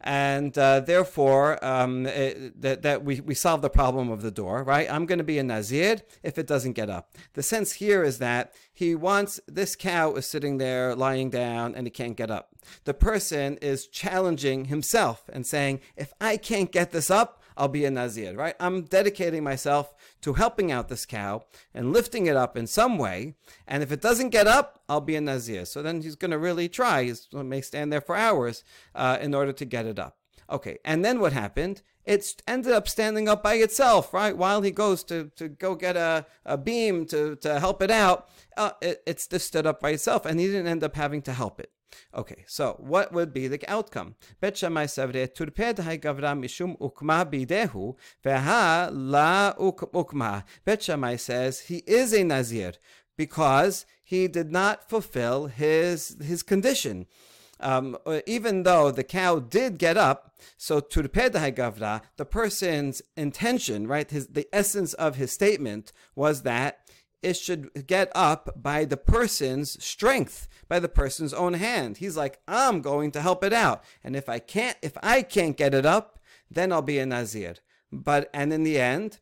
and 0.05 0.57
uh, 0.59 0.81
therefore 0.81 1.63
um, 1.65 2.07
it, 2.07 2.61
that, 2.61 2.83
that 2.83 3.05
we, 3.05 3.21
we 3.21 3.35
solve 3.35 3.63
the 3.63 3.71
problem 3.71 4.11
of 4.11 4.21
the 4.21 4.31
door, 4.31 4.63
right? 4.63 4.87
I'm 4.91 5.07
going 5.07 5.19
to 5.19 5.25
be 5.25 5.39
a 5.39 5.43
Nazir 5.43 5.97
if 6.23 6.39
it 6.39 6.47
doesn't 6.47 6.75
get 6.75 6.91
up. 6.91 7.17
The 7.33 7.43
sense 7.43 7.73
here 7.73 8.05
is 8.05 8.19
that 8.19 8.53
he 8.73 8.95
wants 8.95 9.41
this 9.49 9.75
cow 9.75 10.15
is 10.15 10.27
sitting 10.27 10.59
there 10.59 10.95
lying 10.95 11.31
down 11.31 11.75
and 11.75 11.87
he 11.87 11.91
can't 11.91 12.17
get 12.17 12.31
up. 12.31 12.51
The 12.85 12.95
person 12.95 13.57
is 13.63 13.87
challenging 13.87 14.67
himself 14.67 15.25
and 15.33 15.47
saying, 15.47 15.81
if 15.97 16.13
I 16.21 16.37
can't 16.37 16.71
get 16.71 16.91
this 16.93 17.11
up, 17.11 17.43
I'll 17.57 17.69
be 17.69 17.85
a 17.85 17.91
Nazir, 17.91 18.35
right? 18.35 18.55
I'm 18.59 18.83
dedicating 18.83 19.45
myself 19.45 19.95
to 20.23 20.35
helping 20.35 20.73
out 20.73 20.89
this 20.89 21.07
cow 21.07 21.45
and 21.73 21.93
lifting 21.93 22.27
it 22.27 22.37
up 22.37 22.57
in 22.57 22.67
some 22.67 22.99
way. 22.99 23.35
And 23.67 23.83
if 23.83 23.93
it 23.93 24.01
doesn't 24.01 24.31
get 24.31 24.47
up, 24.47 24.81
I'll 24.89 25.01
be 25.01 25.17
a 25.17 25.21
Nazir. 25.21 25.65
So 25.65 25.83
then 25.83 26.03
he's 26.03 26.17
going 26.17 26.31
to 26.33 26.39
really 26.39 26.69
try. 26.69 27.05
He 27.05 27.15
may 27.43 27.61
stand 27.61 27.93
there 27.93 28.01
for 28.01 28.17
hours 28.17 28.65
uh, 28.95 29.19
in 29.21 29.35
order 29.35 29.53
to 29.53 29.65
get 29.65 29.87
it 29.87 29.99
up. 29.99 30.19
Okay, 30.51 30.79
and 30.85 31.05
then 31.05 31.21
what 31.21 31.33
happened? 31.33 31.81
It 32.05 32.43
ended 32.47 32.73
up 32.73 32.87
standing 32.87 33.29
up 33.31 33.43
by 33.43 33.55
itself, 33.55 34.13
right? 34.13 34.37
While 34.37 34.61
he 34.61 34.71
goes 34.71 35.03
to, 35.05 35.31
to 35.37 35.49
go 35.49 35.75
get 35.75 35.97
a, 35.97 36.27
a 36.45 36.59
beam 36.59 37.07
to, 37.07 37.37
to 37.37 37.59
help 37.59 37.81
it 37.81 37.91
out, 37.91 38.29
uh, 38.59 38.73
it, 38.83 39.03
it 39.07 39.41
stood 39.41 39.67
up 39.67 39.81
by 39.81 39.91
itself, 39.91 40.27
and 40.27 40.39
he 40.39 40.47
didn't 40.47 40.67
end 40.67 40.85
up 40.85 40.97
having 40.97 41.23
to 41.23 41.33
help 41.33 41.61
it. 41.61 41.71
Okay, 42.15 42.45
so 42.47 42.77
what 42.79 43.13
would 43.13 43.33
be 43.33 43.49
the 43.49 43.61
outcome? 43.69 44.15
Bet 44.41 44.57
Shammai 44.57 44.87
savre 44.87 45.33
turped 45.35 45.77
gavra 46.01 46.35
mishum 46.39 46.79
ukma 46.79 47.25
bidehu 47.25 47.97
veha 48.25 48.91
la 48.93 49.55
ukma. 49.55 50.45
Bet 50.65 50.83
Shammai 50.83 51.17
says 51.17 51.61
he 51.61 51.79
is 51.87 52.13
a 52.13 52.25
nazir 52.25 52.73
because 53.17 53.87
he 54.03 54.29
did 54.29 54.53
not 54.53 54.89
fulfill 54.89 55.47
his 55.47 56.17
his 56.23 56.43
condition. 56.43 57.07
Um, 57.61 57.97
even 58.27 58.65
though 58.65 58.91
the 58.91 59.05
cow 59.05 59.39
did 59.39 59.79
get 59.79 59.97
up, 59.97 60.37
so 60.59 60.81
turped 60.81 61.33
gavra, 61.33 62.03
the 62.17 62.25
person's 62.25 63.01
intention, 63.17 63.87
right, 63.87 64.11
his 64.11 64.27
the 64.29 64.49
essence 64.53 64.93
of 64.95 65.17
his 65.17 65.33
statement 65.33 65.93
was 66.15 66.43
that 66.43 66.81
it 67.25 67.37
should 67.37 67.87
get 67.87 68.13
up 68.15 68.51
by 68.63 68.85
the 68.85 68.97
person's 68.97 69.83
strength, 69.83 70.47
by 70.69 70.79
the 70.79 70.89
person's 70.89 71.33
own 71.33 71.55
hand. 71.55 71.97
He's 71.97 72.17
like, 72.17 72.39
I'm 72.47 72.83
going 72.83 73.11
to 73.13 73.23
help 73.23 73.43
it 73.43 73.53
out. 73.53 73.83
And 74.05 74.15
if 74.15 74.29
I 74.29 74.39
can't, 74.39 74.77
if 74.83 74.93
I 75.03 75.23
can't 75.23 75.57
get 75.57 75.75
it 75.75 75.87
up, 75.87 76.19
then 76.51 76.71
I'll 76.73 76.83
be 76.83 76.99
a 76.99 77.07
Nazir. 77.07 77.55
But, 77.91 78.29
and 78.35 78.53
in 78.53 78.63
the 78.63 78.79
end, 78.79 79.21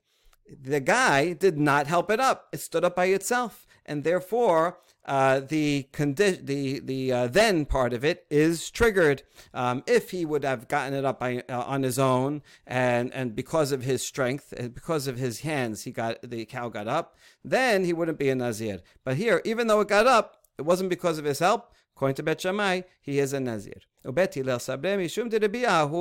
the 0.49 0.81
guy 0.81 1.33
did 1.33 1.59
not 1.59 1.87
help 1.87 2.11
it 2.11 2.21
up. 2.21 2.49
It 2.53 2.61
stood 2.61 2.85
up 2.85 2.97
by 2.97 3.07
itself. 3.07 3.67
And 3.87 4.03
therefore, 4.05 4.79
uh, 5.05 5.41
the 5.41 5.89
condi- 5.93 6.45
the 6.45 6.79
the 6.81 7.13
uh, 7.13 7.27
then 7.27 7.65
part 7.67 7.93
of 7.93 8.05
it 8.05 8.25
is 8.31 8.71
triggered. 8.71 9.23
Um, 9.53 9.83
if 9.87 10.11
he 10.11 10.25
would 10.25 10.45
have 10.45 10.69
gotten 10.69 10.95
it 10.95 11.05
up 11.05 11.19
by, 11.19 11.43
uh, 11.49 11.63
on 11.63 11.83
his 11.83 11.99
own, 11.99 12.43
and 12.67 13.13
and 13.13 13.35
because 13.35 13.73
of 13.73 13.83
his 13.83 14.03
strength, 14.03 14.53
and 14.57 14.75
because 14.75 15.07
of 15.07 15.19
his 15.19 15.41
hands, 15.41 15.83
he 15.83 15.91
got 15.91 16.19
the 16.23 16.45
cow 16.45 16.69
got 16.69 16.87
up. 16.87 17.17
Then 17.45 17.85
he 17.85 17.93
wouldn't 17.93 18.19
be 18.19 18.31
a 18.31 18.35
nazir. 18.35 18.81
But 19.05 19.17
here, 19.17 19.43
even 19.45 19.67
though 19.67 19.81
it 19.81 19.89
got 19.89 20.07
up, 20.07 20.45
it 20.59 20.63
wasn't 20.63 20.91
because 20.91 21.19
of 21.19 21.25
his 21.25 21.41
help. 21.41 21.73
According 21.97 22.17
to 22.17 22.23
Bet 22.23 22.41
Shammai, 22.41 22.83
he 23.01 23.19
is 23.19 23.33
a 23.33 23.41
nazir. 23.41 23.81
Bet 24.05 24.35
Hillel 24.35 24.59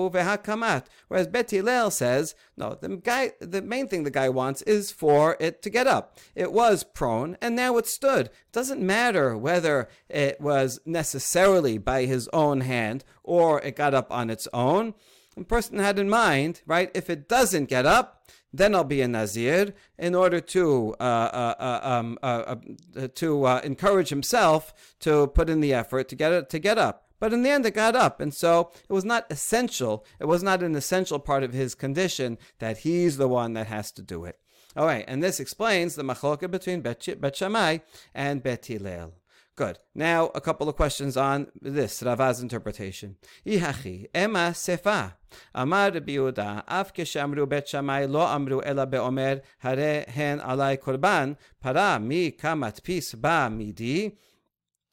vehakamat. 0.09 0.85
Whereas 1.07 1.27
Bet 1.27 1.51
Hillel 1.51 1.91
says, 1.91 2.33
no, 2.57 2.77
the 2.79 2.97
guy, 2.97 3.33
the 3.39 3.61
main 3.61 3.87
thing 3.87 4.03
the 4.03 4.09
guy 4.09 4.29
wants 4.29 4.61
is 4.63 4.91
for 4.91 5.37
it 5.39 5.61
to 5.61 5.69
get 5.69 5.87
up. 5.87 6.17
It 6.33 6.51
was 6.51 6.83
prone, 6.83 7.37
and 7.41 7.55
now 7.55 7.77
it 7.77 7.87
stood. 7.87 8.27
It 8.27 8.51
doesn't 8.51 8.81
matter 8.81 9.37
whether 9.37 9.87
it 10.09 10.41
was 10.41 10.79
necessarily 10.85 11.77
by 11.77 12.05
his 12.05 12.27
own 12.33 12.61
hand 12.61 13.03
or 13.23 13.61
it 13.61 13.75
got 13.75 13.93
up 13.93 14.11
on 14.11 14.29
its 14.29 14.47
own. 14.53 14.93
The 15.37 15.43
person 15.43 15.79
had 15.79 15.97
in 15.97 16.09
mind, 16.09 16.61
right? 16.65 16.91
If 16.93 17.09
it 17.09 17.29
doesn't 17.29 17.69
get 17.69 17.85
up, 17.85 18.27
then 18.53 18.75
I'll 18.75 18.83
be 18.83 19.01
a 19.01 19.07
Nazir 19.07 19.73
in 19.97 20.13
order 20.13 20.41
to 20.41 20.95
uh, 20.99 21.03
uh, 21.03 21.55
uh 21.57 21.79
um, 21.83 22.19
uh, 22.21 22.55
uh, 22.97 23.07
to 23.15 23.45
encourage 23.63 24.09
himself 24.09 24.95
to 24.99 25.27
put 25.27 25.49
in 25.49 25.61
the 25.61 25.73
effort 25.73 26.09
to 26.09 26.15
get 26.15 26.33
it 26.33 26.49
to 26.49 26.59
get 26.59 26.77
up. 26.77 27.10
But 27.21 27.33
in 27.33 27.43
the 27.43 27.51
end, 27.51 27.67
it 27.67 27.75
got 27.75 27.95
up, 27.95 28.19
and 28.19 28.33
so 28.33 28.71
it 28.89 28.91
was 28.91 29.05
not 29.05 29.27
essential. 29.29 30.03
It 30.19 30.25
was 30.25 30.41
not 30.41 30.63
an 30.63 30.75
essential 30.75 31.19
part 31.19 31.43
of 31.43 31.53
his 31.53 31.75
condition 31.75 32.39
that 32.57 32.79
he's 32.79 33.17
the 33.17 33.27
one 33.27 33.53
that 33.53 33.67
has 33.67 33.91
to 33.93 34.01
do 34.01 34.25
it. 34.25 34.39
All 34.75 34.87
right, 34.87 35.05
and 35.07 35.23
this 35.23 35.39
explains 35.39 35.93
the 35.93 36.03
machloka 36.03 36.49
between 36.49 36.81
Bet 36.81 37.35
Shammai 37.35 37.77
and 38.15 38.41
Bet 38.41 38.65
Hillel. 38.65 39.13
Good. 39.55 39.77
Now, 39.93 40.31
a 40.33 40.41
couple 40.41 40.67
of 40.67 40.75
questions 40.75 41.15
on 41.15 41.47
this, 41.61 42.01
Rava's 42.01 42.41
interpretation. 42.41 43.17
Ihachi, 43.45 44.07
Ema 44.15 44.53
Sefa. 44.53 45.13
Amar 45.53 45.91
Biuda, 45.91 46.63
Af 46.67 46.91
keshamru 46.93 47.47
bet 47.47 47.67
shamai 47.67 48.09
lo 48.09 48.21
amru 48.21 48.61
ela 48.63 48.87
beomer, 48.87 49.41
hare 49.59 50.05
hen 50.07 50.39
alai 50.39 50.79
korban, 50.79 51.37
para 51.61 51.99
mi 51.99 52.31
kamat 52.31 52.81
pis 52.81 53.13
ba 53.13 53.49
midi. 53.51 54.17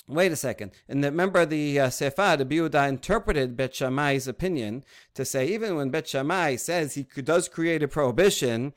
Wait 0.09 0.33
a 0.33 0.37
second. 0.37 0.73
And 0.89 1.05
remember 1.05 1.45
the 1.45 1.79
uh, 1.79 1.89
Sefa, 1.89 2.39
the 2.39 2.47
Biuda 2.47 2.89
interpreted 2.89 3.59
Bet 3.59 3.75
Shammai's 3.75 4.27
opinion 4.27 4.83
to 5.15 5.23
say 5.27 5.47
even 5.49 5.77
when 5.77 5.91
Bet 5.91 6.09
Shammai 6.09 6.57
says 6.57 6.95
he 6.95 7.03
does 7.03 7.47
create 7.47 7.83
a 7.83 7.89
prohibition, 7.89 8.73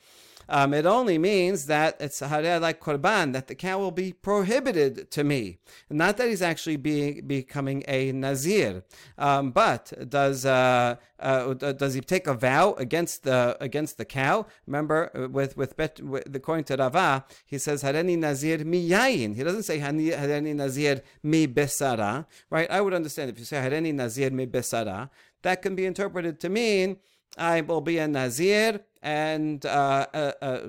um, 0.52 0.74
it 0.74 0.86
only 0.86 1.18
means 1.18 1.68
that 1.68 1.96
it's 2.02 2.20
like 2.20 2.82
korban, 2.82 3.32
that 3.32 3.48
the 3.48 3.56
cow 3.56 3.80
will 3.80 3.92
be 3.92 4.12
prohibited 4.12 5.10
to 5.12 5.24
me. 5.24 5.60
Not 5.90 6.18
that 6.18 6.28
he's 6.28 6.42
actually 6.42 6.76
being 6.76 7.26
becoming 7.26 7.86
a 7.88 8.12
nazir, 8.12 8.84
um, 9.18 9.52
but 9.52 9.94
does 10.10 10.46
uh, 10.46 10.98
uh, 11.22 11.54
does 11.54 11.94
he 11.94 12.02
take 12.02 12.28
a 12.28 12.34
vow 12.34 12.74
against 12.74 13.24
the 13.24 13.56
against 13.62 13.98
the 13.98 14.04
cow? 14.04 14.46
Remember, 14.68 15.10
uh, 15.16 15.30
with 15.30 15.56
with, 15.56 15.78
bet, 15.78 16.02
with 16.02 16.36
according 16.36 16.66
to 16.66 16.76
Rava, 16.76 17.24
he 17.46 17.58
says 17.58 17.82
hareni 17.82 18.18
nazir 18.18 18.66
mi 18.66 18.90
yayin. 18.90 19.34
He 19.38 19.44
doesn't 19.44 19.64
say 19.64 19.80
hareni 19.80 20.54
nazir 20.54 21.02
mi 21.24 21.48
besara, 21.48 22.26
right? 22.50 22.70
I 22.70 22.82
would 22.82 22.94
understand 22.94 23.30
if 23.30 23.40
you 23.40 23.46
say 23.46 23.56
hareni 23.56 23.94
nazir 23.94 24.32
mi 24.32 24.48
besara, 24.48 25.10
that 25.44 25.62
can 25.62 25.76
be 25.76 25.86
interpreted 25.86 26.42
to 26.42 26.50
mean 26.50 26.98
I 27.38 27.62
will 27.62 27.82
be 27.82 27.98
a 27.98 28.08
Nazir, 28.08 28.82
and 29.02 29.66
uh, 29.66 30.06
uh, 30.14 30.32
uh, 30.42 30.68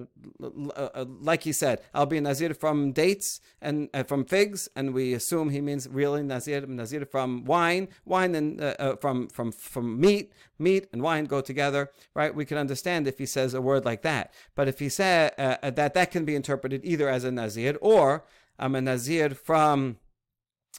uh, 0.75 1.05
like 1.21 1.43
he 1.43 1.53
said, 1.53 1.81
I'll 1.93 2.07
be 2.07 2.19
a 2.19 2.21
Nazir 2.21 2.55
from 2.55 2.93
dates 2.93 3.41
and 3.61 3.89
uh, 3.93 4.05
from 4.05 4.25
figs, 4.25 4.69
and 4.77 4.95
we 4.95 5.13
assume 5.13 5.51
he 5.51 5.61
means 5.61 5.89
really 5.89 6.23
Nazir, 6.23 6.67
Nazir 6.67 7.05
from 7.05 7.45
wine, 7.45 7.89
wine 8.05 8.35
and 8.35 8.61
uh, 8.61 8.97
from 8.97 9.29
from 9.29 9.53
from 9.53 10.01
meat, 10.01 10.33
meat 10.59 10.89
and 10.93 11.03
wine 11.03 11.25
go 11.25 11.41
together, 11.41 11.91
right? 12.15 12.35
We 12.35 12.45
can 12.45 12.59
understand 12.59 13.07
if 13.07 13.19
he 13.19 13.27
says 13.27 13.55
a 13.55 13.61
word 13.61 13.85
like 13.85 14.03
that, 14.03 14.33
but 14.55 14.69
if 14.69 14.79
he 14.79 14.89
said 14.89 15.35
that, 15.37 15.95
that 15.95 16.11
can 16.11 16.25
be 16.25 16.37
interpreted 16.37 16.81
either 16.85 17.09
as 17.09 17.25
a 17.25 17.33
Nazir 17.33 17.77
or 17.81 18.25
I'm 18.59 18.75
a 18.77 18.81
Nazir 18.81 19.31
from 19.31 19.97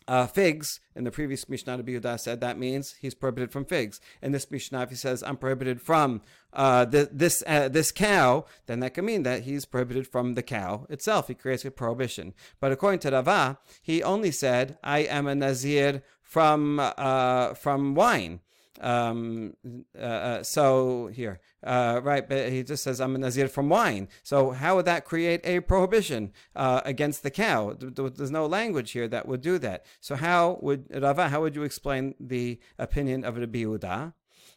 uh, 0.07 0.27
figs. 0.27 0.79
In 0.95 1.03
the 1.03 1.11
previous 1.11 1.47
Mishnah, 1.49 1.77
Rabbi 1.77 1.93
Yehuda 1.93 2.19
said 2.19 2.41
that 2.41 2.59
means 2.59 2.95
he's 2.99 3.15
prohibited 3.15 3.51
from 3.51 3.65
figs. 3.65 3.99
In 4.21 4.31
this 4.31 4.49
Mishnah, 4.51 4.83
if 4.83 4.89
he 4.89 4.95
says 4.95 5.23
I'm 5.23 5.37
prohibited 5.37 5.81
from 5.81 6.21
uh, 6.51 6.85
th- 6.85 7.09
this 7.11 7.43
uh, 7.47 7.69
this 7.69 7.91
cow, 7.91 8.45
then 8.67 8.79
that 8.81 8.93
can 8.93 9.05
mean 9.05 9.23
that 9.23 9.43
he's 9.43 9.65
prohibited 9.65 10.07
from 10.07 10.35
the 10.35 10.43
cow 10.43 10.85
itself. 10.89 11.27
He 11.27 11.33
creates 11.33 11.65
a 11.65 11.71
prohibition. 11.71 12.33
But 12.59 12.71
according 12.71 12.99
to 13.01 13.11
Rava, 13.11 13.57
he 13.81 14.03
only 14.03 14.31
said 14.31 14.77
I 14.83 14.99
am 14.99 15.27
a 15.27 15.35
nazir 15.35 16.03
from 16.21 16.79
uh, 16.79 17.53
from 17.53 17.95
wine. 17.95 18.41
Um, 18.81 19.55
uh, 19.97 20.01
uh, 20.01 20.43
so 20.43 21.07
here, 21.07 21.39
uh, 21.63 22.01
right, 22.03 22.27
but 22.27 22.49
he 22.49 22.63
just 22.63 22.83
says, 22.83 22.99
I'm 22.99 23.15
a 23.15 23.19
Nazir 23.19 23.47
from 23.47 23.69
wine. 23.69 24.07
So 24.23 24.51
how 24.51 24.75
would 24.75 24.85
that 24.85 25.05
create 25.05 25.41
a 25.45 25.59
prohibition 25.59 26.31
uh, 26.55 26.81
against 26.83 27.23
the 27.23 27.31
cow? 27.31 27.75
There's 27.77 28.31
no 28.31 28.45
language 28.45 28.91
here 28.91 29.07
that 29.07 29.27
would 29.27 29.41
do 29.41 29.59
that. 29.59 29.85
So 30.01 30.15
how 30.15 30.57
would, 30.61 30.87
Rava, 30.91 31.29
how 31.29 31.41
would 31.41 31.55
you 31.55 31.63
explain 31.63 32.15
the 32.19 32.59
opinion 32.79 33.23
of 33.23 33.37
Rabbi 33.37 33.59
Yehuda? 33.59 34.13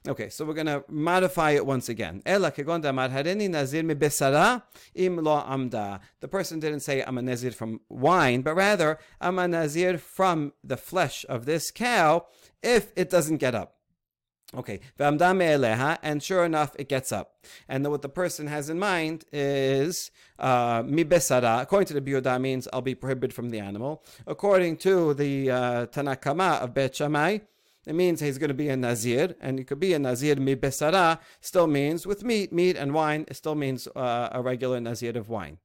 Okay, 0.09 0.29
so 0.29 0.45
we're 0.45 0.55
going 0.55 0.67
to 0.67 0.85
modify 0.89 1.51
it 1.53 1.67
once 1.67 1.89
again. 1.89 2.23
The 2.25 2.53
person 6.31 6.61
didn't 6.61 6.81
say, 6.81 7.03
I'm 7.03 7.19
a 7.19 7.23
nazir 7.23 7.51
from 7.51 7.81
wine, 7.89 8.43
but 8.43 8.55
rather, 8.55 8.99
I'm 9.21 9.39
a 9.41 9.49
nazir 9.49 9.99
from 9.99 10.53
the 10.63 10.77
flesh 10.77 11.27
of 11.29 11.45
this 11.45 11.73
cow 11.73 12.27
if 12.63 12.93
it 12.95 13.11
doesn't 13.11 13.39
get 13.39 13.57
up. 13.57 13.76
Okay, 14.55 14.81
and 14.99 16.23
sure 16.23 16.45
enough, 16.45 16.77
it 16.79 16.89
gets 16.89 17.11
up. 17.11 17.35
And 17.69 17.85
what 17.91 18.03
the 18.03 18.09
person 18.09 18.47
has 18.47 18.71
in 18.71 18.79
mind 18.79 19.25
is 19.33 20.13
uh, 20.39 20.85
mi 20.87 21.05
besara. 21.05 21.63
According 21.63 21.89
to 21.89 21.95
the 21.95 22.01
Biyuda, 22.01 22.41
means 22.41 22.69
I'll 22.73 22.81
be 22.81 22.95
prohibited 22.95 23.35
from 23.35 23.51
the 23.51 23.59
animal. 23.59 24.05
According 24.27 24.77
to 24.79 25.15
the 25.15 25.51
uh, 25.51 25.87
Tanakama 25.87 26.61
of 26.61 26.75
Bet 26.75 26.95
Shammai, 26.95 27.39
it 27.87 27.95
means 27.95 28.21
he's 28.21 28.39
going 28.39 28.49
to 28.49 28.55
be 28.55 28.69
a 28.69 28.77
Nazir, 28.77 29.35
and 29.41 29.59
he 29.59 29.65
could 29.65 29.81
be 29.81 29.95
a 29.95 29.99
Nazir 29.99 30.37
mi 30.37 30.57
besara, 30.57 31.19
still 31.41 31.67
means 31.67 32.07
with 32.07 32.25
meat, 32.25 32.53
meat 32.53 32.77
and 32.77 32.95
wine, 32.95 33.25
it 33.29 33.35
still 33.35 33.55
means 33.55 33.89
uh, 33.95 34.29
a 34.33 34.43
regular 34.43 34.81
Nazir 34.81 35.17
of 35.19 35.29
wine. 35.29 35.59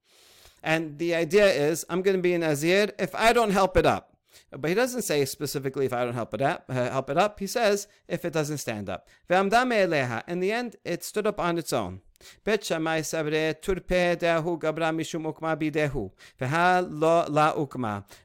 And 0.64 1.00
the 1.00 1.16
idea 1.16 1.48
is, 1.48 1.86
I'm 1.90 2.02
going 2.02 2.18
to 2.18 2.22
be 2.22 2.34
a 2.34 2.40
Nazir 2.40 2.92
if 3.00 3.16
I 3.16 3.34
don't 3.34 3.52
help 3.52 3.76
it 3.78 3.86
up. 3.86 4.11
But 4.52 4.70
he 4.70 4.74
doesn't 4.76 5.04
say 5.04 5.26
specifically 5.26 5.86
if 5.86 5.94
I 5.94 6.04
don't 6.04 6.14
help 6.14 6.34
it 6.34 6.42
up. 6.42 6.66
Uh, 6.70 6.90
help 6.90 7.10
it 7.10 7.18
up. 7.18 7.40
He 7.40 7.48
says 7.48 7.88
if 8.08 8.26
it 8.26 8.34
doesn't 8.34 8.58
stand 8.58 8.90
up. 8.90 9.08
In 9.30 10.40
the 10.40 10.52
end, 10.52 10.76
it 10.86 11.04
stood 11.04 11.28
up 11.28 11.40
on 11.40 11.58
its 11.58 11.74
own. 11.74 12.02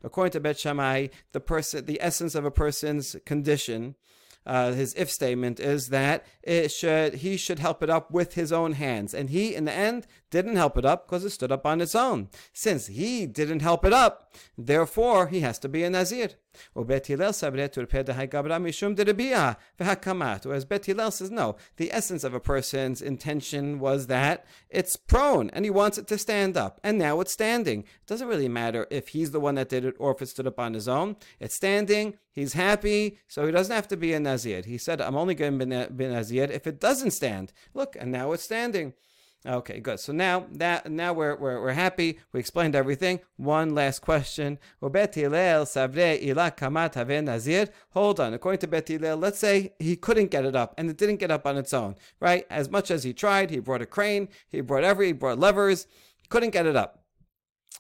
According 0.05 0.33
to 0.33 0.41
Bet 0.41 0.59
Shammai, 0.59 1.09
the 1.33 1.41
person, 1.41 1.85
the 1.87 1.99
essence 2.01 2.35
of 2.35 2.45
a 2.45 2.51
person's 2.51 3.17
condition 3.25 3.95
uh, 4.47 4.73
his 4.73 4.95
if 4.95 5.11
statement 5.11 5.59
is 5.61 5.89
that 5.89 6.25
it 6.43 6.71
should 6.71 7.15
he 7.15 7.37
should 7.37 7.59
help 7.59 7.83
it 7.83 7.91
up 7.91 8.11
with 8.11 8.35
his 8.35 8.53
own 8.53 8.73
hands, 8.73 9.13
and 9.13 9.31
he 9.31 9.55
in 9.55 9.65
the 9.65 9.73
end 9.73 10.07
didn't 10.31 10.57
help 10.57 10.79
it 10.79 10.85
up 10.85 11.07
because 11.07 11.25
it 11.25 11.31
stood 11.31 11.53
up 11.53 11.67
on 11.67 11.81
its 11.81 11.95
own. 11.95 12.29
Since 12.53 12.87
he 12.87 13.27
didn't 13.27 13.61
help 13.61 13.85
it 13.85 13.93
up, 13.93 14.35
therefore 14.57 15.29
he 15.29 15.41
has 15.41 15.59
to 15.61 15.69
be 15.69 15.83
a 15.83 15.91
nazir. 15.91 16.31
Whereas 16.73 16.87
Bet 20.65 20.87
Hillel 20.87 21.11
says, 21.11 21.31
no, 21.31 21.57
the 21.77 21.93
essence 21.93 22.25
of 22.25 22.35
a 22.35 22.41
person's 22.41 23.03
intention 23.03 23.79
was 23.79 24.07
that 24.07 24.47
it's 24.71 24.97
prone 24.97 25.51
and 25.51 25.65
he 25.65 25.71
wants 25.71 25.99
it 25.99 26.07
to 26.09 26.19
stand 26.19 26.57
up. 26.57 26.81
And 26.83 26.99
now 26.99 27.21
it's 27.21 27.33
standing. 27.33 27.81
It 27.81 28.07
doesn't 28.07 28.29
really 28.29 28.49
matter 28.49 28.87
if 28.91 29.09
he's 29.09 29.31
the 29.31 29.41
one 29.41 29.57
that 29.57 29.69
did 29.69 29.85
it 29.85 29.95
or 29.99 30.13
if 30.13 30.23
it 30.23 30.27
stood 30.27 30.47
up 30.47 30.59
on 30.59 30.75
his 30.75 30.89
own. 30.89 31.17
It's 31.41 31.55
standing. 31.55 32.15
He's 32.33 32.53
happy. 32.53 33.19
So 33.29 33.47
he 33.47 33.53
doesn't 33.53 33.75
have 33.75 33.89
to 33.89 33.97
be 33.97 34.13
a 34.13 34.21
Nazir. 34.21 34.63
He 34.65 34.79
said, 34.79 35.01
I'm 35.01 35.17
only 35.17 35.35
going 35.35 35.59
to 35.59 35.89
be 35.91 36.05
a 36.05 36.11
Nazir 36.11 36.45
if 36.45 36.67
it 36.67 36.81
doesn't 36.81 37.13
stand. 37.13 37.53
Look, 37.75 37.97
and 37.99 38.13
now 38.13 38.33
it's 38.33 38.43
standing. 38.43 38.95
Okay, 39.47 39.79
good. 39.79 40.01
So 40.01 40.13
now 40.13 40.47
that 40.53 40.91
now 40.91 41.13
we're, 41.13 41.37
we're, 41.37 41.61
we're 41.61 41.73
happy. 41.73 42.19
We 42.33 42.41
explained 42.41 42.75
everything. 42.75 43.21
One 43.37 43.77
last 43.77 44.01
question. 44.01 44.59
Hold 44.81 44.99
on. 48.21 48.35
According 48.35 48.59
to 48.59 48.67
Bet 48.67 48.91
let's 49.21 49.39
say 49.39 49.73
he 49.79 49.95
couldn't 49.95 50.33
get 50.33 50.45
it 50.45 50.57
up 50.57 50.75
and 50.77 50.91
it 50.91 50.97
didn't 50.97 51.19
get 51.19 51.31
up 51.31 51.47
on 51.47 51.57
its 51.57 51.73
own, 51.73 51.95
right? 52.19 52.45
As 52.51 52.69
much 52.69 52.91
as 52.91 53.05
he 53.05 53.13
tried, 53.13 53.51
he 53.51 53.61
brought 53.61 53.83
a 53.83 53.87
crane, 53.87 54.29
he 54.49 54.61
brought 54.61 54.83
every, 54.83 55.07
he 55.09 55.13
brought 55.13 55.39
levers, 55.39 55.87
couldn't 56.29 56.51
get 56.51 56.67
it 56.67 56.75
up. 56.75 57.05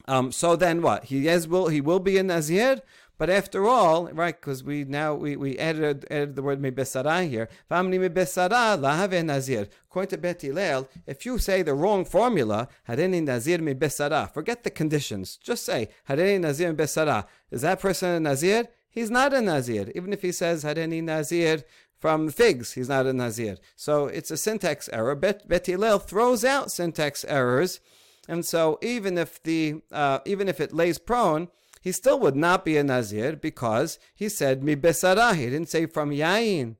Um, 0.06 0.30
so 0.30 0.56
then 0.56 0.82
what? 0.82 1.04
He 1.04 1.26
is 1.26 1.48
will 1.48 1.68
he 1.68 1.80
will 1.80 2.00
be 2.00 2.18
a 2.18 2.22
Nazir, 2.22 2.80
but 3.18 3.30
after 3.30 3.66
all, 3.66 4.08
right, 4.12 4.38
because 4.38 4.62
we 4.62 4.84
now 4.84 5.14
we, 5.14 5.36
we 5.36 5.58
added, 5.58 6.06
added 6.10 6.36
the 6.36 6.42
word 6.42 6.60
mebesara 6.60 7.28
here. 7.28 7.48
Famni 7.70 7.98
mebesara 7.98 8.78
lahave 8.78 9.24
nazir. 9.24 9.68
According 9.88 10.10
to 10.10 10.18
Bet 10.18 10.42
Hillel, 10.42 10.88
if 11.06 11.24
you 11.24 11.38
say 11.38 11.62
the 11.62 11.72
wrong 11.74 12.04
formula, 12.04 12.68
hareni 12.88 13.22
nazir 13.22 13.58
mebesara, 13.58 14.32
forget 14.32 14.64
the 14.64 14.70
conditions. 14.70 15.36
Just 15.36 15.64
say 15.64 15.88
hareni 16.08 16.40
nazir 16.40 16.74
mebesara. 16.74 17.26
Is 17.50 17.62
that 17.62 17.80
person 17.80 18.10
a 18.10 18.20
nazir? 18.20 18.68
He's 18.90 19.10
not 19.10 19.32
a 19.32 19.40
nazir. 19.40 19.90
Even 19.94 20.12
if 20.12 20.20
he 20.20 20.32
says 20.32 20.62
hareni 20.64 21.02
nazir 21.02 21.64
from 21.98 22.28
figs, 22.30 22.74
he's 22.74 22.90
not 22.90 23.06
a 23.06 23.14
nazir. 23.14 23.56
So 23.76 24.06
it's 24.06 24.30
a 24.30 24.36
syntax 24.36 24.90
error. 24.92 25.14
Bet, 25.14 25.48
Bet 25.48 25.66
Hillel 25.66 25.98
throws 25.98 26.44
out 26.44 26.70
syntax 26.70 27.24
errors, 27.24 27.80
and 28.28 28.44
so 28.44 28.78
even 28.82 29.16
if 29.16 29.42
the 29.42 29.76
uh, 29.90 30.18
even 30.26 30.48
if 30.48 30.60
it 30.60 30.74
lays 30.74 30.98
prone 30.98 31.48
he 31.86 31.92
still 31.92 32.18
would 32.18 32.34
not 32.34 32.64
be 32.64 32.76
a 32.76 32.82
Nazir 32.82 33.36
because 33.36 34.00
he 34.12 34.28
said 34.28 34.64
mi 34.64 34.74
besara. 34.74 35.36
He 35.36 35.44
didn't 35.44 35.68
say 35.68 35.86
from 35.86 36.10
yain. 36.10 36.74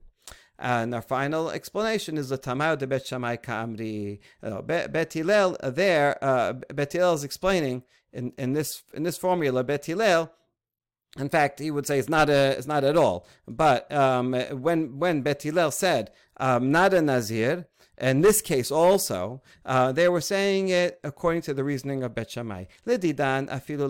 And 0.59 0.92
our 0.92 1.01
final 1.01 1.49
explanation 1.49 2.19
is 2.19 2.31
the 2.31 2.37
Tamar 2.37 2.75
de 2.75 2.88
Bet 2.88 3.07
Shammai 3.07 3.37
Kamri. 3.37 4.19
Uh, 4.42 4.62
Bet 4.62 5.12
Hillel 5.12 5.57
uh, 5.61 5.71
there, 5.71 6.19
uh, 6.21 6.55
Bet 6.55 6.92
Hillel 6.92 7.14
is 7.14 7.23
explaining 7.23 7.85
in, 8.12 8.33
in 8.37 8.55
this 8.55 8.83
in 8.95 9.05
this 9.05 9.16
formula. 9.16 9.62
Bet 9.62 9.87
Hillel, 9.87 10.33
in 11.16 11.29
fact, 11.29 11.61
he 11.61 11.71
would 11.71 11.87
say 11.87 12.01
it's 12.01 12.09
not 12.09 12.29
a 12.29 12.57
it's 12.59 12.66
not 12.66 12.83
at 12.83 12.97
all. 12.97 13.29
But 13.47 13.92
um, 13.92 14.33
when 14.33 14.99
when 14.99 15.23
Bet 15.23 15.45
Hillel 15.45 15.71
said 15.71 16.11
um, 16.38 16.73
not 16.73 16.92
a 16.92 17.01
Nazir, 17.01 17.69
in 17.98 18.20
this 18.20 18.42
case 18.42 18.70
also, 18.70 19.42
uh, 19.64 19.90
they 19.92 20.09
were 20.09 20.20
saying 20.20 20.68
it 20.68 21.00
according 21.02 21.42
to 21.42 21.54
the 21.54 21.64
reasoning 21.64 22.02
of 22.02 22.14
Bet 22.14 22.30
Shammai. 22.30 22.64
Lididan 22.87 23.48
afilu 23.48 23.88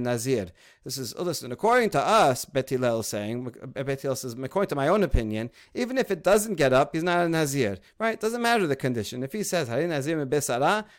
nazir. 0.00 0.46
This 0.84 0.98
is, 0.98 1.16
listen, 1.16 1.52
according 1.52 1.90
to 1.90 2.00
us, 2.00 2.44
Bet 2.44 2.70
Hillel 2.70 3.00
is 3.00 3.06
saying, 3.06 3.54
Bet 3.66 4.00
Hillel 4.00 4.16
says, 4.16 4.34
according 4.34 4.70
to 4.70 4.74
my 4.74 4.88
own 4.88 5.04
opinion, 5.04 5.50
even 5.74 5.96
if 5.96 6.10
it 6.10 6.24
doesn't 6.24 6.56
get 6.56 6.72
up, 6.72 6.94
he's 6.94 7.04
not 7.04 7.24
a 7.24 7.28
nazir, 7.28 7.78
right? 8.00 8.18
Doesn't 8.18 8.42
matter 8.42 8.66
the 8.66 8.74
condition. 8.74 9.22
If 9.22 9.32
he 9.32 9.44
says, 9.44 9.68
nazir 9.68 10.26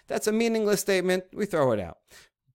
that's 0.07 0.27
a 0.27 0.31
meaningless 0.31 0.79
statement, 0.79 1.25
we 1.33 1.45
throw 1.45 1.73
it 1.73 1.79
out. 1.79 1.97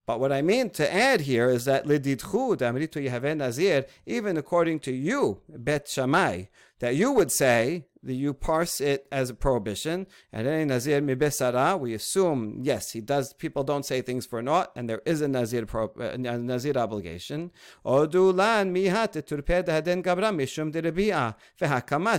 But 0.09 0.20
what 0.20 0.33
I 0.33 0.40
mean 0.40 0.70
to 0.70 0.90
add 0.90 1.20
here 1.20 1.51
is 1.51 1.66
that 1.66 1.85
lididchu 1.85 2.57
damritu 2.57 3.07
yahave 3.07 3.37
nazir, 3.37 3.85
even 4.07 4.38
according 4.38 4.81
to 4.81 4.92
you, 4.92 5.42
Bet 5.51 5.87
Shammai, 5.87 6.44
that 6.79 6.96
you 6.96 7.12
would 7.12 7.31
say 7.31 7.85
you 8.03 8.35
parse 8.35 8.81
it 8.81 9.07
as 9.11 9.31
a 9.31 9.35
prohibition, 9.35 10.07
we 10.33 11.95
assume 11.95 12.61
yes, 12.63 12.93
he 12.93 13.01
does. 13.01 13.33
People 13.33 13.65
don't 13.65 13.85
say 13.85 14.03
things 14.03 14.27
for 14.27 14.43
naught, 14.43 14.73
and 14.77 14.89
there 14.89 15.03
is 15.05 15.21
a 15.21 15.29
nazir 15.29 15.67
pro, 15.67 15.91
uh, 16.01 16.17
nazir 16.17 16.77
obligation. 16.77 17.51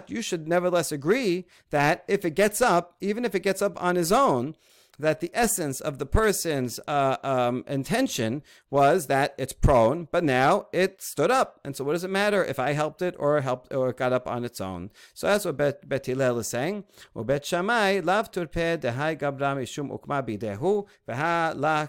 You 0.10 0.22
should 0.22 0.48
nevertheless 0.48 0.92
agree 0.92 1.46
that 1.70 2.06
if 2.08 2.26
it 2.26 2.32
gets 2.32 2.62
up, 2.62 2.96
even 3.02 3.26
if 3.26 3.36
it 3.36 3.44
gets 3.44 3.62
up 3.62 3.82
on 3.82 3.96
his 3.96 4.12
own, 4.12 4.56
that 5.00 5.22
the 5.22 5.32
essence 5.34 5.80
of 5.80 5.98
the 5.98 6.06
person's 6.06 6.80
uh, 6.88 7.18
um, 7.24 7.64
intention 7.68 8.44
was 8.70 9.08
that 9.08 9.34
it's 9.38 9.54
prone, 9.54 10.08
but 10.12 10.24
now 10.24 10.68
it 10.74 11.02
stood 11.02 11.32
up. 11.32 11.60
And 11.64 11.76
so, 11.76 11.84
what 11.84 11.94
does 11.94 12.04
it 12.04 12.10
matter 12.10 12.44
if 12.44 12.60
I 12.60 12.74
helped 12.74 13.02
it 13.02 13.16
or 13.18 13.40
helped 13.42 13.74
or 13.74 13.94
got 13.94 14.14
up 14.14 14.28
on 14.28 14.44
its 14.44 14.60
own? 14.60 14.92
So 15.14 15.28
that's 15.28 15.46
what 15.46 15.58
Bet, 15.58 15.88
Bet 15.88 16.06
Hillel 16.06 16.40
is 16.40 16.48
saying. 16.48 16.84
Bet 17.16 17.46
Shammai 17.46 18.02
lav 18.04 18.32
turpe 18.32 18.78
dehai 18.80 19.18
gabra 19.18 19.56
mishum 19.56 19.90
ukma 19.98 20.22
bidehu 20.22 20.88
veha 21.08 21.56
la 21.56 21.88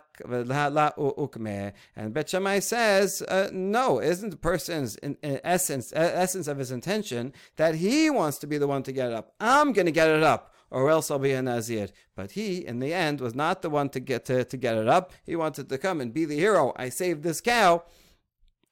ukme. 0.97 1.73
And 1.97 2.15
Bet 2.15 2.29
Shammai 2.29 2.61
says, 2.61 3.23
uh, 3.23 3.49
no, 3.53 4.01
isn't 4.01 4.31
the 4.31 4.37
person's 4.37 4.97
in, 4.97 5.17
in 5.23 5.41
essence 5.43 5.93
essence 5.95 6.47
of 6.47 6.59
his 6.59 6.71
intention 6.71 7.33
that 7.57 7.77
he 7.77 8.11
wants 8.11 8.39
to 8.39 8.47
be 8.47 8.59
the 8.59 8.69
one 8.69 8.83
to 8.85 8.93
get 8.93 9.09
it 9.09 9.15
up? 9.15 9.35
I'm 9.41 9.73
going 9.73 9.87
to 9.87 9.93
get 9.93 10.09
it 10.09 10.23
up 10.23 10.55
or 10.71 10.91
else 10.91 11.11
I'll 11.11 11.19
be 11.19 11.33
a 11.33 11.43
Nazir. 11.43 11.89
But 12.15 12.33
he, 12.33 12.67
in 12.67 12.79
the 12.79 12.95
end, 12.95 13.21
was 13.21 13.35
not 13.35 13.63
the 13.63 13.71
one 13.71 13.89
to 13.91 14.01
get 14.01 14.25
to, 14.27 14.45
to 14.45 14.57
get 14.57 14.77
it 14.77 14.89
up. 14.89 15.13
He 15.25 15.37
wanted 15.37 15.69
to 15.69 15.79
come 15.79 16.01
and 16.01 16.15
be 16.15 16.25
the 16.25 16.37
hero. 16.37 16.73
I 16.77 16.89
saved 16.89 17.23
this 17.23 17.41
cow. 17.41 17.85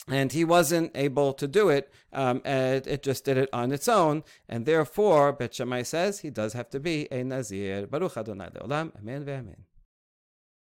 And 0.06 0.32
he 0.32 0.42
wasn't 0.42 0.92
able 0.94 1.34
to 1.34 1.46
do 1.46 1.68
it. 1.68 1.92
Um, 2.14 2.40
and 2.44 2.86
it 2.86 3.02
just 3.02 3.24
did 3.26 3.36
it 3.36 3.50
on 3.52 3.72
its 3.72 3.88
own. 3.88 4.24
And 4.48 4.64
therefore, 4.64 5.32
Bet 5.32 5.54
Shammai 5.54 5.82
says 5.82 6.20
he 6.20 6.30
does 6.30 6.54
have 6.54 6.70
to 6.70 6.80
be 6.80 7.08
a 7.12 7.22
Nazir. 7.24 7.86
Baruch 7.86 8.16
Adonai 8.16 8.48
Le'olam. 8.54 8.96
Amen 8.96 9.24
ve'amen. 9.24 9.56